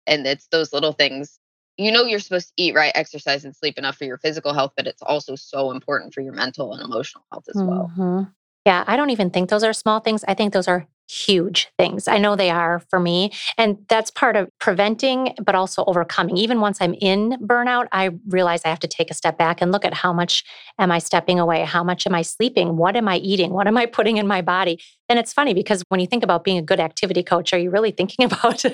And 0.06 0.26
it's 0.26 0.48
those 0.48 0.72
little 0.72 0.92
things. 0.92 1.38
You 1.76 1.92
know, 1.92 2.04
you're 2.04 2.18
supposed 2.18 2.48
to 2.48 2.52
eat 2.56 2.74
right, 2.74 2.92
exercise, 2.94 3.44
and 3.44 3.56
sleep 3.56 3.78
enough 3.78 3.96
for 3.96 4.04
your 4.04 4.18
physical 4.18 4.52
health, 4.52 4.72
but 4.76 4.86
it's 4.86 5.02
also 5.02 5.34
so 5.36 5.70
important 5.70 6.12
for 6.12 6.20
your 6.20 6.34
mental 6.34 6.74
and 6.74 6.82
emotional 6.82 7.24
health 7.30 7.44
as 7.48 7.62
well. 7.62 7.90
Mm-hmm. 7.96 8.30
Yeah, 8.66 8.84
I 8.86 8.96
don't 8.96 9.10
even 9.10 9.30
think 9.30 9.48
those 9.48 9.64
are 9.64 9.72
small 9.72 10.00
things. 10.00 10.24
I 10.28 10.34
think 10.34 10.52
those 10.52 10.68
are 10.68 10.86
huge 11.10 11.68
things. 11.76 12.06
I 12.06 12.18
know 12.18 12.36
they 12.36 12.50
are 12.50 12.80
for 12.88 13.00
me. 13.00 13.32
And 13.58 13.78
that's 13.88 14.10
part 14.10 14.36
of 14.36 14.48
preventing, 14.60 15.34
but 15.44 15.54
also 15.54 15.84
overcoming. 15.86 16.36
Even 16.36 16.60
once 16.60 16.78
I'm 16.80 16.94
in 16.94 17.36
burnout, 17.42 17.88
I 17.90 18.10
realize 18.28 18.62
I 18.64 18.68
have 18.68 18.80
to 18.80 18.88
take 18.88 19.10
a 19.10 19.14
step 19.14 19.36
back 19.36 19.60
and 19.60 19.72
look 19.72 19.84
at 19.84 19.94
how 19.94 20.12
much 20.12 20.44
am 20.78 20.92
I 20.92 20.98
stepping 20.98 21.40
away? 21.40 21.64
How 21.64 21.82
much 21.82 22.06
am 22.06 22.14
I 22.14 22.22
sleeping? 22.22 22.76
What 22.76 22.96
am 22.96 23.08
I 23.08 23.16
eating? 23.16 23.52
What 23.52 23.66
am 23.66 23.76
I 23.76 23.86
putting 23.96 24.18
in 24.18 24.26
my 24.26 24.40
body? 24.40 24.80
And 25.08 25.18
it's 25.18 25.32
funny 25.32 25.52
because 25.52 25.82
when 25.88 26.00
you 26.00 26.06
think 26.06 26.22
about 26.22 26.44
being 26.44 26.58
a 26.58 26.62
good 26.62 26.80
activity 26.80 27.22
coach, 27.22 27.52
are 27.52 27.58
you 27.58 27.70
really 27.70 27.90
thinking 27.90 28.24
about 28.32 28.64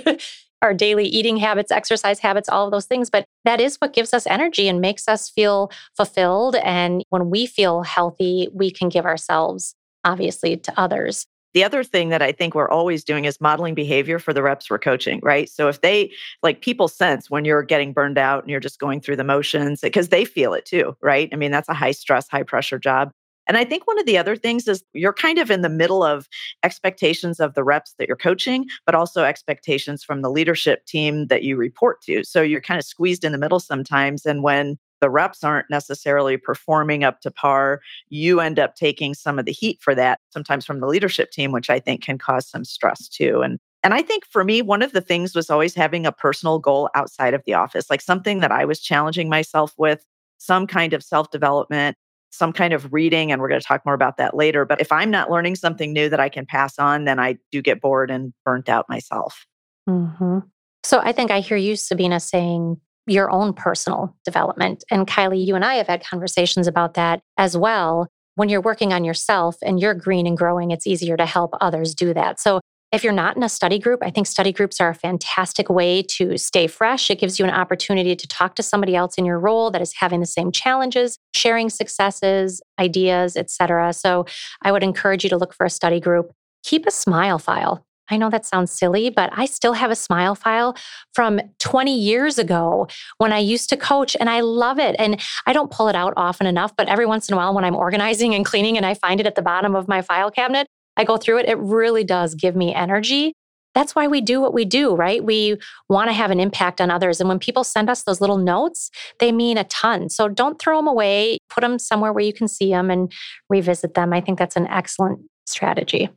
our 0.62 0.74
daily 0.74 1.04
eating 1.04 1.36
habits, 1.36 1.70
exercise 1.70 2.18
habits, 2.18 2.48
all 2.48 2.64
of 2.64 2.72
those 2.72 2.86
things. 2.86 3.10
But 3.10 3.24
that 3.44 3.60
is 3.60 3.76
what 3.76 3.92
gives 3.92 4.14
us 4.14 4.26
energy 4.26 4.68
and 4.68 4.80
makes 4.80 5.06
us 5.06 5.28
feel 5.28 5.70
fulfilled. 5.96 6.56
And 6.56 7.02
when 7.10 7.30
we 7.30 7.46
feel 7.46 7.82
healthy, 7.82 8.48
we 8.52 8.70
can 8.70 8.88
give 8.88 9.04
ourselves, 9.04 9.74
obviously, 10.04 10.56
to 10.56 10.80
others. 10.80 11.26
The 11.54 11.64
other 11.64 11.82
thing 11.82 12.10
that 12.10 12.22
I 12.22 12.32
think 12.32 12.54
we're 12.54 12.68
always 12.68 13.02
doing 13.02 13.24
is 13.24 13.40
modeling 13.40 13.74
behavior 13.74 14.18
for 14.18 14.34
the 14.34 14.42
reps 14.42 14.68
we're 14.68 14.78
coaching, 14.78 15.20
right? 15.22 15.48
So 15.48 15.68
if 15.68 15.80
they 15.80 16.12
like 16.42 16.60
people 16.60 16.88
sense 16.88 17.30
when 17.30 17.44
you're 17.44 17.62
getting 17.62 17.92
burned 17.92 18.18
out 18.18 18.42
and 18.42 18.50
you're 18.50 18.60
just 18.60 18.78
going 18.78 19.00
through 19.00 19.16
the 19.16 19.24
motions 19.24 19.80
because 19.80 20.08
they 20.08 20.24
feel 20.24 20.52
it 20.52 20.66
too, 20.66 20.96
right? 21.00 21.30
I 21.32 21.36
mean, 21.36 21.50
that's 21.50 21.68
a 21.68 21.74
high 21.74 21.92
stress, 21.92 22.28
high 22.28 22.42
pressure 22.42 22.78
job. 22.78 23.10
And 23.46 23.56
I 23.56 23.64
think 23.64 23.86
one 23.86 23.98
of 23.98 24.06
the 24.06 24.18
other 24.18 24.36
things 24.36 24.66
is 24.66 24.82
you're 24.92 25.12
kind 25.12 25.38
of 25.38 25.50
in 25.50 25.62
the 25.62 25.68
middle 25.68 26.02
of 26.02 26.28
expectations 26.64 27.38
of 27.38 27.54
the 27.54 27.62
reps 27.62 27.94
that 27.98 28.08
you're 28.08 28.16
coaching, 28.16 28.66
but 28.84 28.94
also 28.94 29.22
expectations 29.22 30.02
from 30.02 30.22
the 30.22 30.30
leadership 30.30 30.84
team 30.86 31.28
that 31.28 31.44
you 31.44 31.56
report 31.56 32.02
to. 32.02 32.24
So 32.24 32.42
you're 32.42 32.60
kind 32.60 32.78
of 32.78 32.84
squeezed 32.84 33.24
in 33.24 33.32
the 33.32 33.38
middle 33.38 33.60
sometimes. 33.60 34.26
And 34.26 34.42
when 34.42 34.78
the 35.00 35.10
reps 35.10 35.44
aren't 35.44 35.70
necessarily 35.70 36.36
performing 36.36 37.04
up 37.04 37.20
to 37.20 37.30
par, 37.30 37.80
you 38.08 38.40
end 38.40 38.58
up 38.58 38.74
taking 38.74 39.14
some 39.14 39.38
of 39.38 39.44
the 39.44 39.52
heat 39.52 39.78
for 39.80 39.94
that, 39.94 40.20
sometimes 40.30 40.64
from 40.64 40.80
the 40.80 40.86
leadership 40.86 41.30
team, 41.30 41.52
which 41.52 41.70
I 41.70 41.78
think 41.78 42.02
can 42.02 42.18
cause 42.18 42.48
some 42.48 42.64
stress 42.64 43.08
too. 43.08 43.42
And 43.42 43.58
and 43.82 43.94
I 43.94 44.02
think 44.02 44.24
for 44.26 44.42
me, 44.42 44.62
one 44.62 44.82
of 44.82 44.90
the 44.92 45.00
things 45.00 45.34
was 45.34 45.48
always 45.48 45.74
having 45.74 46.06
a 46.06 46.12
personal 46.12 46.58
goal 46.58 46.90
outside 46.96 47.34
of 47.34 47.42
the 47.46 47.54
office, 47.54 47.88
like 47.88 48.00
something 48.00 48.40
that 48.40 48.50
I 48.50 48.64
was 48.64 48.80
challenging 48.80 49.28
myself 49.28 49.74
with, 49.78 50.04
some 50.38 50.66
kind 50.66 50.92
of 50.92 51.04
self 51.04 51.30
development, 51.30 51.96
some 52.30 52.52
kind 52.52 52.72
of 52.72 52.92
reading. 52.92 53.30
And 53.30 53.40
we're 53.40 53.48
going 53.48 53.60
to 53.60 53.66
talk 53.66 53.84
more 53.84 53.94
about 53.94 54.16
that 54.16 54.34
later. 54.34 54.64
But 54.64 54.80
if 54.80 54.90
I'm 54.90 55.10
not 55.10 55.30
learning 55.30 55.54
something 55.54 55.92
new 55.92 56.08
that 56.08 56.18
I 56.18 56.28
can 56.28 56.46
pass 56.46 56.80
on, 56.80 57.04
then 57.04 57.20
I 57.20 57.38
do 57.52 57.62
get 57.62 57.80
bored 57.80 58.10
and 58.10 58.32
burnt 58.44 58.68
out 58.68 58.88
myself. 58.88 59.46
Mm-hmm. 59.88 60.38
So 60.82 61.00
I 61.00 61.12
think 61.12 61.30
I 61.30 61.40
hear 61.40 61.56
you, 61.56 61.76
Sabina, 61.76 62.18
saying 62.18 62.80
your 63.06 63.30
own 63.30 63.52
personal 63.52 64.16
development. 64.24 64.84
And 64.90 65.06
Kylie, 65.06 65.44
you 65.44 65.54
and 65.54 65.64
I 65.64 65.76
have 65.76 65.86
had 65.86 66.04
conversations 66.04 66.66
about 66.66 66.94
that 66.94 67.20
as 67.36 67.56
well. 67.56 68.08
When 68.34 68.48
you're 68.48 68.60
working 68.60 68.92
on 68.92 69.04
yourself 69.04 69.56
and 69.62 69.80
you're 69.80 69.94
green 69.94 70.26
and 70.26 70.36
growing, 70.36 70.70
it's 70.70 70.86
easier 70.86 71.16
to 71.16 71.26
help 71.26 71.54
others 71.60 71.94
do 71.94 72.12
that. 72.14 72.38
So 72.40 72.60
if 72.92 73.02
you're 73.02 73.12
not 73.12 73.36
in 73.36 73.42
a 73.42 73.48
study 73.48 73.78
group, 73.78 74.00
I 74.02 74.10
think 74.10 74.26
study 74.26 74.52
groups 74.52 74.80
are 74.80 74.90
a 74.90 74.94
fantastic 74.94 75.68
way 75.68 76.02
to 76.02 76.38
stay 76.38 76.66
fresh. 76.66 77.10
It 77.10 77.18
gives 77.18 77.38
you 77.38 77.44
an 77.44 77.50
opportunity 77.50 78.14
to 78.14 78.28
talk 78.28 78.54
to 78.56 78.62
somebody 78.62 78.94
else 78.94 79.16
in 79.16 79.24
your 79.24 79.40
role 79.40 79.70
that 79.72 79.82
is 79.82 79.94
having 79.94 80.20
the 80.20 80.26
same 80.26 80.52
challenges, 80.52 81.18
sharing 81.34 81.68
successes, 81.68 82.62
ideas, 82.78 83.36
etc. 83.36 83.92
So 83.92 84.26
I 84.62 84.70
would 84.70 84.84
encourage 84.84 85.24
you 85.24 85.30
to 85.30 85.36
look 85.36 85.52
for 85.52 85.66
a 85.66 85.70
study 85.70 85.98
group. 85.98 86.32
Keep 86.62 86.86
a 86.86 86.90
smile 86.90 87.38
file. 87.38 87.84
I 88.10 88.16
know 88.16 88.30
that 88.30 88.46
sounds 88.46 88.70
silly, 88.70 89.10
but 89.10 89.30
I 89.32 89.46
still 89.46 89.72
have 89.72 89.90
a 89.90 89.96
smile 89.96 90.34
file 90.34 90.76
from 91.14 91.40
20 91.58 91.96
years 91.96 92.38
ago 92.38 92.86
when 93.18 93.32
I 93.32 93.38
used 93.38 93.68
to 93.70 93.76
coach 93.76 94.16
and 94.18 94.30
I 94.30 94.40
love 94.40 94.78
it. 94.78 94.96
And 94.98 95.20
I 95.46 95.52
don't 95.52 95.70
pull 95.70 95.88
it 95.88 95.96
out 95.96 96.14
often 96.16 96.46
enough, 96.46 96.74
but 96.76 96.88
every 96.88 97.06
once 97.06 97.28
in 97.28 97.34
a 97.34 97.36
while 97.36 97.54
when 97.54 97.64
I'm 97.64 97.76
organizing 97.76 98.34
and 98.34 98.44
cleaning 98.44 98.76
and 98.76 98.86
I 98.86 98.94
find 98.94 99.20
it 99.20 99.26
at 99.26 99.34
the 99.34 99.42
bottom 99.42 99.74
of 99.74 99.88
my 99.88 100.02
file 100.02 100.30
cabinet, 100.30 100.66
I 100.96 101.04
go 101.04 101.16
through 101.16 101.38
it. 101.38 101.48
It 101.48 101.58
really 101.58 102.04
does 102.04 102.34
give 102.34 102.56
me 102.56 102.74
energy. 102.74 103.34
That's 103.74 103.94
why 103.94 104.06
we 104.06 104.22
do 104.22 104.40
what 104.40 104.54
we 104.54 104.64
do, 104.64 104.94
right? 104.94 105.22
We 105.22 105.58
want 105.90 106.08
to 106.08 106.14
have 106.14 106.30
an 106.30 106.40
impact 106.40 106.80
on 106.80 106.90
others. 106.90 107.20
And 107.20 107.28
when 107.28 107.38
people 107.38 107.62
send 107.62 107.90
us 107.90 108.04
those 108.04 108.22
little 108.22 108.38
notes, 108.38 108.90
they 109.20 109.32
mean 109.32 109.58
a 109.58 109.64
ton. 109.64 110.08
So 110.08 110.28
don't 110.28 110.58
throw 110.58 110.78
them 110.78 110.88
away. 110.88 111.36
Put 111.50 111.60
them 111.60 111.78
somewhere 111.78 112.10
where 112.10 112.24
you 112.24 112.32
can 112.32 112.48
see 112.48 112.70
them 112.70 112.90
and 112.90 113.12
revisit 113.50 113.92
them. 113.92 114.14
I 114.14 114.22
think 114.22 114.38
that's 114.38 114.56
an 114.56 114.66
excellent 114.68 115.20
strategy. 115.44 116.08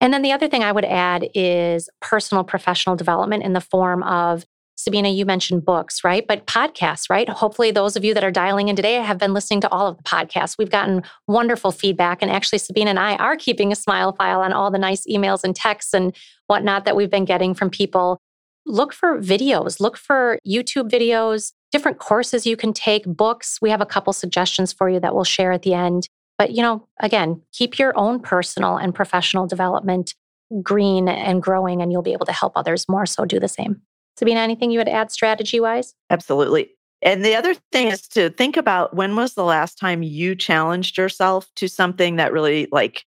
And 0.00 0.12
then 0.12 0.22
the 0.22 0.32
other 0.32 0.48
thing 0.48 0.62
I 0.62 0.72
would 0.72 0.84
add 0.84 1.28
is 1.34 1.88
personal 2.00 2.44
professional 2.44 2.96
development 2.96 3.42
in 3.42 3.54
the 3.54 3.60
form 3.60 4.02
of 4.02 4.44
Sabina, 4.78 5.08
you 5.08 5.24
mentioned 5.24 5.64
books, 5.64 6.04
right? 6.04 6.26
But 6.26 6.46
podcasts, 6.46 7.08
right? 7.08 7.28
Hopefully, 7.28 7.70
those 7.70 7.96
of 7.96 8.04
you 8.04 8.12
that 8.12 8.24
are 8.24 8.30
dialing 8.30 8.68
in 8.68 8.76
today 8.76 8.94
have 8.94 9.16
been 9.16 9.32
listening 9.32 9.62
to 9.62 9.70
all 9.70 9.86
of 9.86 9.96
the 9.96 10.02
podcasts. 10.02 10.58
We've 10.58 10.70
gotten 10.70 11.02
wonderful 11.26 11.72
feedback. 11.72 12.20
And 12.20 12.30
actually, 12.30 12.58
Sabina 12.58 12.90
and 12.90 12.98
I 12.98 13.16
are 13.16 13.36
keeping 13.36 13.72
a 13.72 13.76
smile 13.76 14.12
file 14.12 14.42
on 14.42 14.52
all 14.52 14.70
the 14.70 14.78
nice 14.78 15.06
emails 15.06 15.44
and 15.44 15.56
texts 15.56 15.94
and 15.94 16.14
whatnot 16.46 16.84
that 16.84 16.94
we've 16.94 17.10
been 17.10 17.24
getting 17.24 17.54
from 17.54 17.70
people. 17.70 18.20
Look 18.66 18.92
for 18.92 19.18
videos, 19.18 19.80
look 19.80 19.96
for 19.96 20.40
YouTube 20.46 20.90
videos, 20.90 21.52
different 21.72 21.98
courses 21.98 22.46
you 22.46 22.56
can 22.56 22.72
take, 22.72 23.06
books. 23.06 23.58
We 23.62 23.70
have 23.70 23.80
a 23.80 23.86
couple 23.86 24.12
suggestions 24.12 24.72
for 24.74 24.90
you 24.90 25.00
that 25.00 25.14
we'll 25.14 25.24
share 25.24 25.52
at 25.52 25.62
the 25.62 25.72
end. 25.72 26.08
But, 26.38 26.52
you 26.52 26.62
know, 26.62 26.86
again, 27.00 27.42
keep 27.52 27.78
your 27.78 27.96
own 27.98 28.20
personal 28.20 28.76
and 28.76 28.94
professional 28.94 29.46
development 29.46 30.14
green 30.62 31.08
and 31.08 31.42
growing, 31.42 31.82
and 31.82 31.90
you'll 31.90 32.02
be 32.02 32.12
able 32.12 32.26
to 32.26 32.32
help 32.32 32.52
others 32.56 32.88
more 32.88 33.06
so 33.06 33.24
do 33.24 33.40
the 33.40 33.48
same. 33.48 33.80
Sabina, 34.18 34.40
anything 34.40 34.70
you 34.70 34.78
would 34.78 34.88
add 34.88 35.10
strategy 35.10 35.60
wise? 35.60 35.94
Absolutely. 36.10 36.70
And 37.02 37.24
the 37.24 37.34
other 37.34 37.54
thing 37.72 37.88
is 37.88 38.02
to 38.08 38.30
think 38.30 38.56
about 38.56 38.94
when 38.94 39.16
was 39.16 39.34
the 39.34 39.44
last 39.44 39.78
time 39.78 40.02
you 40.02 40.34
challenged 40.34 40.96
yourself 40.96 41.48
to 41.56 41.68
something 41.68 42.16
that 42.16 42.32
really 42.32 42.68
like 42.72 43.04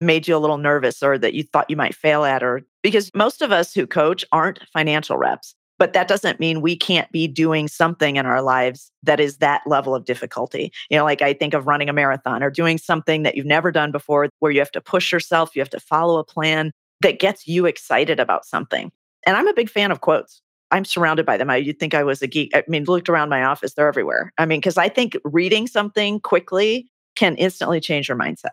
made 0.00 0.26
you 0.26 0.36
a 0.36 0.38
little 0.38 0.58
nervous 0.58 1.02
or 1.02 1.18
that 1.18 1.34
you 1.34 1.42
thought 1.42 1.70
you 1.70 1.76
might 1.76 1.94
fail 1.94 2.24
at 2.24 2.42
or 2.42 2.62
because 2.82 3.10
most 3.14 3.42
of 3.42 3.52
us 3.52 3.72
who 3.74 3.86
coach 3.86 4.24
aren't 4.32 4.60
financial 4.72 5.16
reps. 5.16 5.54
But 5.78 5.92
that 5.92 6.08
doesn't 6.08 6.40
mean 6.40 6.60
we 6.60 6.76
can't 6.76 7.10
be 7.12 7.28
doing 7.28 7.68
something 7.68 8.16
in 8.16 8.26
our 8.26 8.42
lives 8.42 8.90
that 9.04 9.20
is 9.20 9.38
that 9.38 9.62
level 9.66 9.94
of 9.94 10.04
difficulty. 10.04 10.72
You 10.90 10.98
know, 10.98 11.04
like 11.04 11.22
I 11.22 11.32
think 11.32 11.54
of 11.54 11.66
running 11.66 11.88
a 11.88 11.92
marathon 11.92 12.42
or 12.42 12.50
doing 12.50 12.78
something 12.78 13.22
that 13.22 13.36
you've 13.36 13.46
never 13.46 13.70
done 13.70 13.92
before 13.92 14.28
where 14.40 14.52
you 14.52 14.58
have 14.58 14.72
to 14.72 14.80
push 14.80 15.12
yourself, 15.12 15.54
you 15.54 15.60
have 15.60 15.70
to 15.70 15.80
follow 15.80 16.18
a 16.18 16.24
plan 16.24 16.72
that 17.00 17.20
gets 17.20 17.46
you 17.46 17.66
excited 17.66 18.18
about 18.18 18.44
something. 18.44 18.90
And 19.26 19.36
I'm 19.36 19.46
a 19.46 19.54
big 19.54 19.70
fan 19.70 19.90
of 19.90 20.00
quotes. 20.00 20.42
I'm 20.70 20.84
surrounded 20.84 21.24
by 21.24 21.36
them. 21.36 21.48
I, 21.48 21.56
you'd 21.56 21.78
think 21.78 21.94
I 21.94 22.02
was 22.02 22.20
a 22.22 22.26
geek. 22.26 22.54
I 22.54 22.62
mean, 22.68 22.84
looked 22.84 23.08
around 23.08 23.30
my 23.30 23.42
office, 23.42 23.74
they're 23.74 23.88
everywhere. 23.88 24.32
I 24.36 24.46
mean, 24.46 24.60
because 24.60 24.76
I 24.76 24.88
think 24.88 25.16
reading 25.24 25.66
something 25.66 26.20
quickly 26.20 26.88
can 27.16 27.36
instantly 27.36 27.80
change 27.80 28.08
your 28.08 28.18
mindset. 28.18 28.50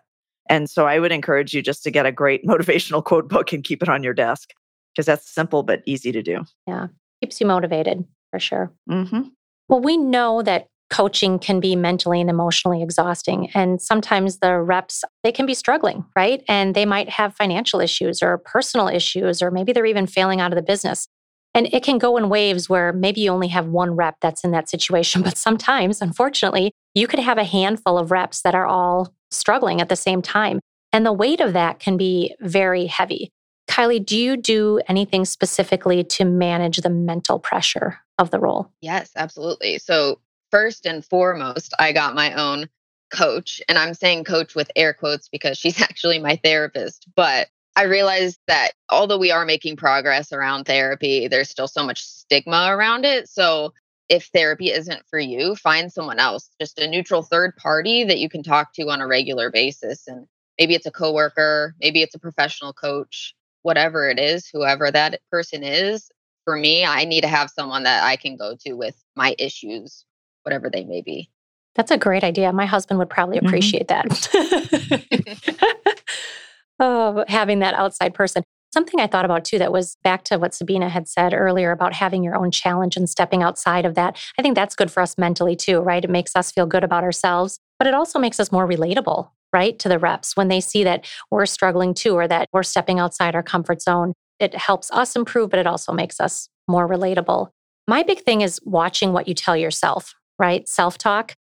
And 0.50 0.70
so 0.70 0.86
I 0.86 1.00
would 1.00 1.12
encourage 1.12 1.54
you 1.54 1.62
just 1.62 1.84
to 1.84 1.92
get 1.92 2.06
a 2.06 2.12
great 2.12 2.46
motivational 2.48 3.04
quote 3.04 3.28
book 3.28 3.52
and 3.52 3.64
keep 3.64 3.82
it 3.82 3.90
on 3.90 4.04
your 4.04 4.14
desk 4.14 4.52
because 4.94 5.06
that's 5.06 5.30
simple 5.30 5.64
but 5.64 5.82
easy 5.86 6.12
to 6.12 6.22
do. 6.22 6.44
Yeah, 6.68 6.88
keeps 7.26 7.42
you 7.42 7.48
motivated 7.48 8.06
for 8.30 8.40
sure. 8.40 8.72
Mm-hmm. 8.90 9.22
Well, 9.68 9.82
we 9.82 9.98
know 9.98 10.44
that 10.44 10.68
coaching 10.92 11.40
can 11.40 11.60
be 11.60 11.76
mentally 11.76 12.22
and 12.22 12.30
emotionally 12.30 12.84
exhausting 12.84 13.50
and 13.56 13.82
sometimes 13.82 14.38
the 14.38 14.60
reps 14.60 15.04
they 15.24 15.32
can 15.32 15.48
be 15.48 15.56
struggling 15.56 16.06
right 16.16 16.44
and 16.48 16.76
they 16.76 16.86
might 16.86 17.10
have 17.10 17.34
financial 17.36 17.80
issues 17.82 18.22
or 18.22 18.38
personal 18.38 18.88
issues 18.88 19.42
or 19.42 19.50
maybe 19.50 19.74
they're 19.74 19.88
even 19.88 20.06
failing 20.06 20.40
out 20.40 20.52
of 20.52 20.56
the 20.56 20.62
business 20.62 21.08
And 21.56 21.68
it 21.74 21.84
can 21.84 21.98
go 21.98 22.18
in 22.18 22.28
waves 22.28 22.70
where 22.70 22.92
maybe 22.92 23.22
you 23.22 23.32
only 23.32 23.48
have 23.48 23.68
one 23.68 23.96
rep 23.96 24.18
that's 24.22 24.44
in 24.44 24.52
that 24.52 24.70
situation. 24.70 25.22
But 25.24 25.38
sometimes, 25.38 26.02
unfortunately, 26.02 26.74
you 26.94 27.08
could 27.08 27.22
have 27.22 27.38
a 27.38 27.46
handful 27.46 27.98
of 27.98 28.12
reps 28.12 28.42
that 28.42 28.54
are 28.54 28.68
all 28.68 29.14
struggling 29.32 29.82
at 29.82 29.90
the 29.90 29.96
same 29.96 30.22
time. 30.22 30.60
And 30.92 31.06
the 31.06 31.14
weight 31.14 31.40
of 31.40 31.54
that 31.54 31.80
can 31.80 31.98
be 31.98 32.36
very 32.42 32.86
heavy. 32.86 33.32
Kylie, 33.68 34.06
do 34.06 34.18
you 34.18 34.38
do 34.38 34.80
anything 34.88 35.26
specifically 35.26 36.04
to 36.04 36.26
manage 36.26 36.78
the 36.78 36.90
mental 36.90 37.40
pressure 37.40 38.00
of 38.18 38.32
the 38.32 38.40
role? 38.40 38.72
Yes, 38.82 39.12
absolutely. 39.16 39.80
So, 39.80 40.20
first 40.52 40.86
and 40.86 41.04
foremost, 41.04 41.74
I 41.80 41.92
got 41.92 42.16
my 42.16 42.34
own 42.34 42.70
coach. 43.12 43.62
And 43.68 43.78
I'm 43.78 43.94
saying 43.94 44.24
coach 44.24 44.56
with 44.56 44.72
air 44.76 44.94
quotes 44.94 45.30
because 45.30 45.58
she's 45.58 45.82
actually 45.82 46.20
my 46.20 46.36
therapist. 46.44 47.08
But 47.16 47.48
I 47.76 47.84
realized 47.84 48.40
that 48.48 48.72
although 48.90 49.18
we 49.18 49.32
are 49.32 49.46
making 49.46 49.76
progress 49.76 50.32
around 50.32 50.64
therapy, 50.66 51.28
there's 51.28 51.50
still 51.50 51.68
so 51.68 51.84
much 51.84 52.02
stigma 52.02 52.68
around 52.70 53.06
it. 53.06 53.28
So, 53.30 53.74
if 54.08 54.28
therapy 54.28 54.70
isn't 54.70 55.02
for 55.10 55.18
you, 55.18 55.56
find 55.56 55.92
someone 55.92 56.20
else, 56.20 56.52
just 56.62 56.78
a 56.78 56.88
neutral 56.88 57.24
third 57.24 57.56
party 57.56 58.04
that 58.04 58.20
you 58.20 58.30
can 58.30 58.44
talk 58.44 58.72
to 58.74 58.90
on 58.90 59.02
a 59.02 59.08
regular 59.08 59.50
basis. 59.50 60.08
And 60.08 60.28
maybe 60.60 60.76
it's 60.76 60.86
a 60.86 60.92
coworker, 60.92 61.76
maybe 61.82 62.04
it's 62.04 62.14
a 62.14 62.20
professional 62.20 62.72
coach, 62.72 63.34
whatever 63.66 64.08
it 64.08 64.20
is, 64.20 64.48
whoever 64.54 64.92
that 64.92 65.20
person 65.32 65.64
is. 65.64 66.08
For 66.44 66.56
me, 66.56 66.86
I 66.86 67.06
need 67.06 67.22
to 67.22 67.28
have 67.28 67.50
someone 67.50 67.82
that 67.84 68.04
I 68.04 68.16
can 68.16 68.38
go 68.38 68.56
to 68.64 68.74
with 68.74 68.96
my 69.16 69.36
issues, 69.40 70.06
whatever 70.44 70.70
they 70.70 70.84
may 70.84 71.02
be. 71.02 71.32
That's 71.74 71.90
a 71.90 71.98
great 71.98 72.24
idea. 72.24 72.54
My 72.54 72.68
husband 72.68 73.00
would 73.00 73.10
probably 73.10 73.38
mm-hmm. 73.38 73.48
appreciate 73.48 73.88
mm-hmm. 73.88 74.94
that. 75.18 76.00
oh, 76.80 77.26
having 77.28 77.58
that 77.60 77.74
outside 77.74 78.14
person. 78.14 78.44
Something 78.72 79.00
I 79.00 79.08
thought 79.08 79.26
about 79.26 79.46
too 79.46 79.58
that 79.58 79.72
was 79.72 79.98
back 80.04 80.24
to 80.26 80.38
what 80.38 80.54
Sabina 80.54 80.88
had 80.90 81.08
said 81.08 81.34
earlier 81.34 81.72
about 81.72 81.94
having 81.94 82.24
your 82.24 82.36
own 82.36 82.52
challenge 82.52 82.96
and 82.96 83.10
stepping 83.10 83.42
outside 83.42 83.86
of 83.86 83.96
that. 83.96 84.16
I 84.38 84.44
think 84.44 84.54
that's 84.54 84.76
good 84.76 84.92
for 84.92 85.02
us 85.02 85.18
mentally 85.18 85.56
too, 85.56 85.80
right? 85.80 86.04
It 86.04 86.10
makes 86.12 86.36
us 86.36 86.52
feel 86.52 86.68
good 86.68 86.84
about 86.84 87.04
ourselves, 87.04 87.60
but 87.80 87.88
it 87.88 87.96
also 87.96 88.20
makes 88.20 88.40
us 88.40 88.52
more 88.52 88.68
relatable, 88.68 89.30
right? 89.56 89.80
To 89.80 89.88
the 89.88 89.98
reps 89.98 90.36
when 90.36 90.50
they 90.50 90.60
see 90.60 90.84
that 90.84 91.06
we're 91.32 91.46
struggling 91.46 91.94
too 91.94 92.14
or 92.14 92.28
that 92.28 92.50
we're 92.52 92.62
stepping 92.62 93.00
outside 93.00 93.36
our 93.36 93.42
comfort 93.42 93.82
zone. 93.82 94.12
It 94.38 94.54
helps 94.54 94.92
us 94.92 95.16
improve, 95.16 95.50
but 95.50 95.60
it 95.60 95.66
also 95.66 95.94
makes 95.94 96.20
us 96.20 96.50
more 96.68 96.90
relatable. 96.90 97.52
My 97.88 98.04
big 98.04 98.20
thing 98.20 98.42
is 98.42 98.60
watching 98.66 99.14
what 99.14 99.30
you 99.30 99.34
tell 99.34 99.56
yourself, 99.56 100.14
right? 100.38 100.68
Self 100.68 100.98
talk. 100.98 101.36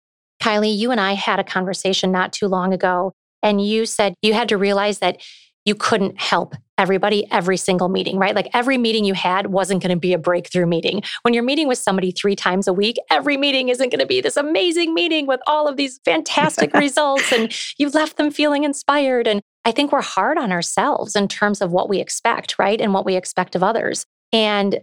Kylie, 0.44 0.78
you 0.78 0.92
and 0.92 1.02
I 1.02 1.14
had 1.14 1.40
a 1.40 1.44
conversation 1.44 2.12
not 2.12 2.34
too 2.34 2.48
long 2.48 2.72
ago, 2.72 3.14
and 3.42 3.66
you 3.66 3.88
said 3.88 4.14
you 4.22 4.34
had 4.36 4.50
to 4.50 4.60
realize 4.60 5.00
that 5.00 5.20
you 5.66 5.76
couldn't 5.76 6.20
help 6.20 6.56
everybody 6.78 7.30
every 7.32 7.58
single 7.58 7.88
meeting, 7.88 8.18
right? 8.18 8.36
Like 8.36 8.50
every 8.54 8.78
meeting 8.78 9.06
you 9.06 9.14
had 9.14 9.48
wasn't 9.48 9.82
going 9.82 9.96
to 9.96 10.00
be 10.00 10.14
a 10.14 10.18
breakthrough 10.18 10.66
meeting. 10.66 11.04
When 11.22 11.34
you're 11.34 11.44
meeting 11.44 11.68
with 11.68 11.78
somebody 11.78 12.12
three 12.12 12.36
times 12.36 12.68
a 12.68 12.74
week, 12.74 12.98
every 13.12 13.38
meeting 13.38 13.70
isn't 13.70 13.90
going 13.90 14.00
to 14.00 14.06
be 14.06 14.22
this 14.22 14.38
amazing 14.38 14.94
meeting 14.94 15.28
with 15.28 15.40
all 15.46 15.68
of 15.68 15.78
these 15.78 16.00
fantastic 16.04 16.74
results 16.76 17.32
and 17.32 17.54
you've 17.78 17.94
left 17.94 18.18
them 18.18 18.32
feeling 18.32 18.64
inspired. 18.64 19.28
And 19.28 19.42
I 19.66 19.72
think 19.72 19.92
we're 19.92 20.02
hard 20.02 20.38
on 20.38 20.52
ourselves 20.52 21.16
in 21.16 21.28
terms 21.28 21.62
of 21.62 21.72
what 21.72 21.90
we 21.90 22.00
expect, 22.00 22.58
right? 22.58 22.82
And 22.82 22.94
what 22.94 23.06
we 23.06 23.16
expect 23.16 23.56
of 23.56 23.64
others. 23.64 24.06
And 24.32 24.80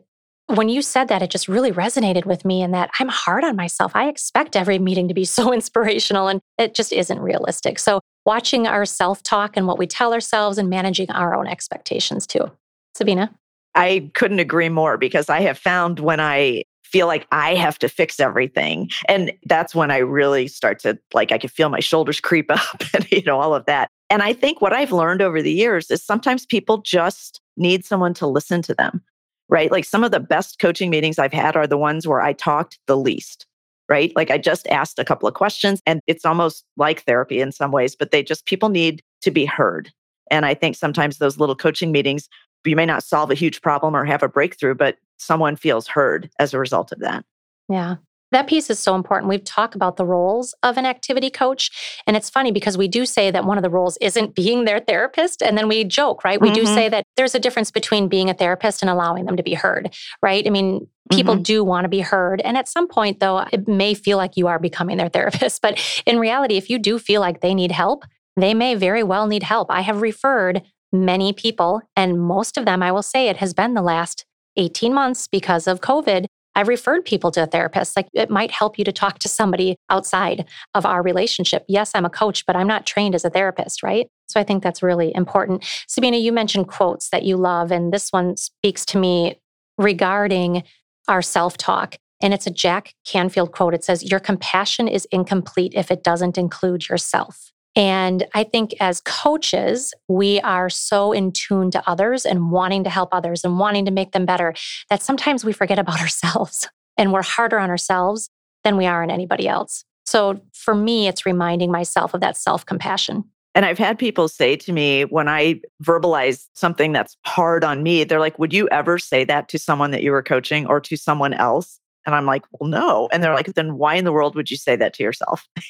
when 0.57 0.69
you 0.69 0.83
said 0.83 1.09
that, 1.09 1.23
it 1.23 1.31
just 1.31 1.49
really 1.49 1.73
resonated 1.73 2.25
with 2.25 2.45
me 2.45 2.63
in 2.63 2.73
that 2.73 2.91
I'm 2.99 3.09
hard 3.09 3.45
on 3.45 3.57
myself. 3.57 3.93
I 3.95 4.09
expect 4.09 4.57
every 4.57 4.79
meeting 4.79 5.09
to 5.09 5.15
be 5.15 5.25
so 5.37 5.53
inspirational 5.53 6.29
and 6.29 6.41
it 6.59 6.75
just 6.75 6.93
isn't 6.93 7.21
realistic. 7.21 7.79
So, 7.79 8.01
watching 8.27 8.67
our 8.67 8.85
self 8.85 9.23
talk 9.23 9.57
and 9.57 9.67
what 9.67 9.79
we 9.79 9.87
tell 9.87 10.13
ourselves 10.13 10.59
and 10.59 10.69
managing 10.69 11.11
our 11.11 11.35
own 11.35 11.47
expectations 11.47 12.27
too. 12.27 12.51
Sabina? 12.95 13.33
I 13.75 14.11
couldn't 14.15 14.41
agree 14.41 14.69
more 14.69 14.99
because 14.99 15.29
I 15.29 15.41
have 15.43 15.57
found 15.57 16.01
when 16.01 16.21
I 16.21 16.65
feel 16.85 17.07
like 17.07 17.27
I 17.31 17.55
have 17.55 17.79
to 17.79 17.89
fix 17.89 18.19
everything. 18.19 18.91
And 19.09 19.33
that's 19.45 19.75
when 19.77 19.93
I 19.93 19.99
really 19.99 20.49
start 20.49 20.81
to 20.81 20.99
like, 21.15 21.31
I 21.31 21.39
can 21.39 21.49
feel 21.49 21.69
my 21.69 21.79
shoulders 21.79 22.21
creep 22.21 22.51
up 22.51 22.83
and, 22.95 23.11
you 23.11 23.23
know, 23.23 23.41
all 23.41 23.55
of 23.55 23.65
that. 23.67 23.89
And 24.09 24.23
I 24.23 24.33
think 24.33 24.61
what 24.61 24.73
I've 24.73 24.91
learned 24.91 25.23
over 25.23 25.41
the 25.41 25.53
years 25.53 25.91
is 25.91 26.05
sometimes 26.05 26.45
people 26.45 26.79
just 26.79 27.41
need 27.57 27.85
someone 27.85 28.13
to 28.15 28.27
listen 28.27 28.61
to 28.63 28.75
them 28.75 29.03
right? 29.51 29.71
Like 29.71 29.85
some 29.85 30.05
of 30.05 30.13
the 30.13 30.21
best 30.21 30.59
coaching 30.59 30.91
meetings 30.91 31.19
I've 31.19 31.33
had 31.33 31.57
are 31.57 31.67
the 31.67 31.77
ones 31.77 32.07
where 32.07 32.21
I 32.21 32.33
talked 32.33 32.79
the 32.87 32.97
least, 32.97 33.47
right? 33.89 34.13
Like 34.15 34.31
I 34.31 34.39
just 34.39 34.67
asked 34.69 34.99
a 34.99 35.05
couple 35.05 35.29
of 35.29 35.35
questions 35.35 35.83
and 35.87 36.01
it's 36.07 36.25
almost 36.25 36.65
like 36.77 37.03
therapy 37.03 37.41
in 37.41 37.53
some 37.53 37.73
ways, 37.73 37.97
but 37.97 38.13
they 38.13 38.23
just, 38.23 38.47
people 38.47 38.69
need 38.69 39.03
to 39.23 39.31
be 39.31 39.45
heard. 39.45 39.91
And 40.31 40.47
I 40.47 40.55
think 40.55 40.77
sometimes 40.77 41.19
those 41.19 41.39
little 41.39 41.57
coaching 41.57 41.91
meetings, 41.91 42.29
you 42.65 42.77
may 42.77 42.87
not 42.87 43.03
solve 43.03 43.31
a 43.31 43.35
huge 43.35 43.61
problem 43.61 43.97
or 43.97 44.05
have 44.05 44.23
a 44.23 44.29
breakthrough, 44.29 44.75
but 44.75 44.97
someone 45.19 45.57
feels 45.57 45.89
heard 45.89 46.31
as 46.39 46.55
a 46.55 46.59
result 46.59 46.93
of 46.93 47.01
that. 47.01 47.25
Yeah. 47.69 47.97
That 48.33 48.47
piece 48.47 48.71
is 48.71 48.79
so 48.79 48.95
important. 48.95 49.29
We've 49.29 49.45
talked 49.45 49.75
about 49.75 49.97
the 49.97 50.05
roles 50.05 50.55
of 50.63 50.77
an 50.77 50.87
activity 50.87 51.31
coach. 51.31 51.71
And 52.07 52.17
it's 52.17 52.31
funny 52.31 52.53
because 52.53 52.79
we 52.79 52.89
do 52.89 53.05
say 53.05 53.31
that 53.31 53.45
one 53.45 53.59
of 53.59 53.63
the 53.63 53.71
roles 53.71 53.99
isn't 54.01 54.35
being 54.35 54.65
their 54.65 54.81
therapist. 54.81 55.43
And 55.43 55.59
then 55.59 55.69
we 55.69 55.85
joke, 55.85 56.25
right? 56.25 56.41
We 56.41 56.49
mm-hmm. 56.49 56.61
do 56.61 56.67
say 56.67 56.89
that 56.89 57.05
there's 57.17 57.35
a 57.35 57.41
difference 57.41 57.71
between 57.71 58.09
being 58.09 58.31
a 58.31 58.35
therapist 58.35 58.83
and 58.83 58.91
allowing 58.91 59.25
them 59.25 59.37
to 59.37 59.43
be 59.43 59.55
heard, 59.55 59.95
right? 60.23 60.47
I 60.47 60.51
mean, 60.51 60.87
people 61.11 61.35
mm-hmm. 61.35 61.43
do 61.43 61.65
want 61.65 61.85
to 61.85 61.89
be 61.89 62.01
heard. 62.01 62.41
And 62.43 62.57
at 62.57 62.69
some 62.69 62.87
point, 62.87 63.21
though, 63.21 63.45
it 63.53 63.67
may 63.67 63.95
feel 63.95 64.17
like 64.17 64.37
you 64.37 64.47
are 64.47 64.59
becoming 64.59 64.97
their 64.97 65.09
therapist. 65.11 65.61
But 65.61 65.81
in 66.07 66.19
reality, 66.19 66.57
if 66.57 66.71
you 66.71 66.79
do 66.79 66.99
feel 66.99 67.21
like 67.21 67.41
they 67.41 67.55
need 67.55 67.73
help, 67.73 68.05
they 68.37 68.55
may 68.55 68.75
very 68.75 69.03
well 69.03 69.27
need 69.27 69.43
help. 69.43 69.71
I 69.71 69.81
have 69.81 70.01
referred 70.01 70.63
many 70.93 71.33
people, 71.33 71.83
and 71.97 72.21
most 72.21 72.57
of 72.57 72.65
them, 72.65 72.83
I 72.83 72.91
will 72.91 73.03
say, 73.03 73.29
it 73.29 73.37
has 73.37 73.55
been 73.55 73.75
the 73.75 73.83
last 73.83 74.25
18 74.57 74.93
months 74.93 75.29
because 75.29 75.67
of 75.67 75.81
COVID 75.81 76.27
I've 76.55 76.69
referred 76.69 77.05
people 77.05 77.31
to 77.33 77.43
a 77.43 77.47
therapist. 77.47 77.97
Like 77.97 78.09
it 78.13 78.31
might 78.31 78.51
help 78.51 78.79
you 78.79 78.85
to 78.85 78.93
talk 78.93 79.19
to 79.21 79.29
somebody 79.29 79.77
outside 79.89 80.47
of 80.75 80.85
our 80.85 81.03
relationship. 81.03 81.65
Yes, 81.69 81.93
I'm 81.95 82.05
a 82.05 82.11
coach, 82.11 82.45
but 82.47 82.57
I'm 82.57 82.67
not 82.67 82.87
trained 82.87 83.15
as 83.15 83.25
a 83.25 83.31
therapist, 83.31 83.83
right? 83.83 84.09
So 84.29 84.41
I 84.41 84.45
think 84.45 84.63
that's 84.63 84.83
really 84.83 85.15
important. 85.15 85.65
Sabina, 85.89 86.17
you 86.17 86.33
mentioned 86.33 86.69
quotes 86.69 87.11
that 87.11 87.25
you 87.25 87.37
love, 87.37 87.71
and 87.71 87.93
this 87.93 88.11
one 88.11 88.37
speaks 88.37 88.85
to 88.87 88.99
me 88.99 89.41
regarding 89.79 90.63
our 91.09 91.23
self 91.23 91.57
talk. 91.57 91.97
And 92.23 92.35
it's 92.35 92.47
a 92.47 92.51
Jack 92.51 92.95
Canfield 93.07 93.53
quote. 93.53 93.75
It 93.75 93.83
says, 93.83 94.11
Your 94.11 94.21
compassion 94.21 94.89
is 94.89 95.07
incomplete 95.11 95.73
if 95.75 95.91
it 95.91 96.05
doesn't 96.05 96.37
include 96.37 96.89
yourself. 96.89 97.51
And 97.77 98.27
I 98.35 98.45
think 98.45 98.75
as 98.81 99.01
coaches, 99.01 99.95
we 100.09 100.41
are 100.41 100.69
so 100.69 101.13
in 101.13 101.33
tune 101.33 101.71
to 101.71 101.89
others 101.89 102.27
and 102.27 102.51
wanting 102.51 102.85
to 102.85 102.91
help 102.91 103.11
others 103.13 103.45
and 103.45 103.59
wanting 103.59 103.85
to 103.85 103.91
make 103.91 104.13
them 104.13 104.27
better 104.27 104.55
that 104.89 105.03
sometimes 105.03 105.45
we 105.45 105.53
forget 105.53 105.79
about 105.79 106.01
ourselves 106.01 106.69
and 106.97 107.13
we're 107.13 107.23
harder 107.23 107.59
on 107.59 107.71
ourselves 107.71 108.29
than 108.65 108.77
we 108.77 108.87
are 108.87 109.03
on 109.03 109.11
anybody 109.11 109.49
else. 109.49 109.85
So 110.05 110.41
for 110.53 110.75
me, 110.75 111.07
it's 111.07 111.25
reminding 111.25 111.71
myself 111.71 112.15
of 112.15 112.21
that 112.21 112.37
self 112.37 112.67
compassion. 112.67 113.25
And 113.55 113.65
I've 113.67 113.79
had 113.79 113.99
people 113.99 114.29
say 114.29 114.57
to 114.57 114.73
me 114.73 115.05
when 115.05 115.29
I 115.29 115.61
verbalize 115.83 116.47
something 116.55 116.93
that's 116.93 117.17
hard 117.27 117.65
on 117.65 117.83
me, 117.83 118.05
they're 118.05 118.21
like, 118.21 118.39
Would 118.39 118.53
you 118.53 118.69
ever 118.71 118.99
say 118.99 119.25
that 119.25 119.49
to 119.49 119.59
someone 119.59 119.91
that 119.93 120.03
you 120.03 120.13
were 120.13 120.23
coaching 120.23 120.67
or 120.67 120.81
to 120.81 120.97
someone 120.97 121.35
else? 121.35 121.79
And 122.07 122.15
I'm 122.15 122.27
like, 122.27 122.43
Well, 122.53 122.69
no. 122.69 123.09
And 123.13 123.23
they're 123.23 123.35
like, 123.35 123.55
Then 123.55 123.77
why 123.77 123.95
in 123.95 124.05
the 124.05 124.13
world 124.13 124.35
would 124.35 124.51
you 124.51 124.57
say 124.57 124.77
that 124.77 124.95
to 124.95 125.03
yourself? 125.03 125.49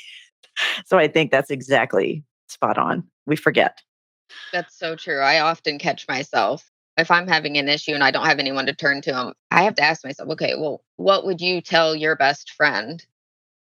so 0.86 0.98
I 0.98 1.08
think 1.08 1.30
that's 1.30 1.50
exactly 1.50 2.24
spot 2.48 2.78
on. 2.78 3.04
We 3.26 3.36
forget. 3.36 3.80
That's 4.52 4.78
so 4.78 4.96
true. 4.96 5.20
I 5.20 5.40
often 5.40 5.78
catch 5.78 6.06
myself 6.08 6.70
if 7.00 7.10
I'm 7.10 7.26
having 7.26 7.56
an 7.56 7.68
issue 7.68 7.92
and 7.92 8.04
I 8.04 8.10
don't 8.10 8.26
have 8.26 8.38
anyone 8.38 8.66
to 8.66 8.74
turn 8.74 9.00
to, 9.02 9.12
them, 9.12 9.32
I 9.50 9.62
have 9.62 9.74
to 9.76 9.82
ask 9.82 10.04
myself, 10.04 10.28
okay, 10.30 10.54
well, 10.56 10.82
what 10.96 11.24
would 11.24 11.40
you 11.40 11.60
tell 11.60 11.96
your 11.96 12.16
best 12.16 12.50
friend 12.52 13.04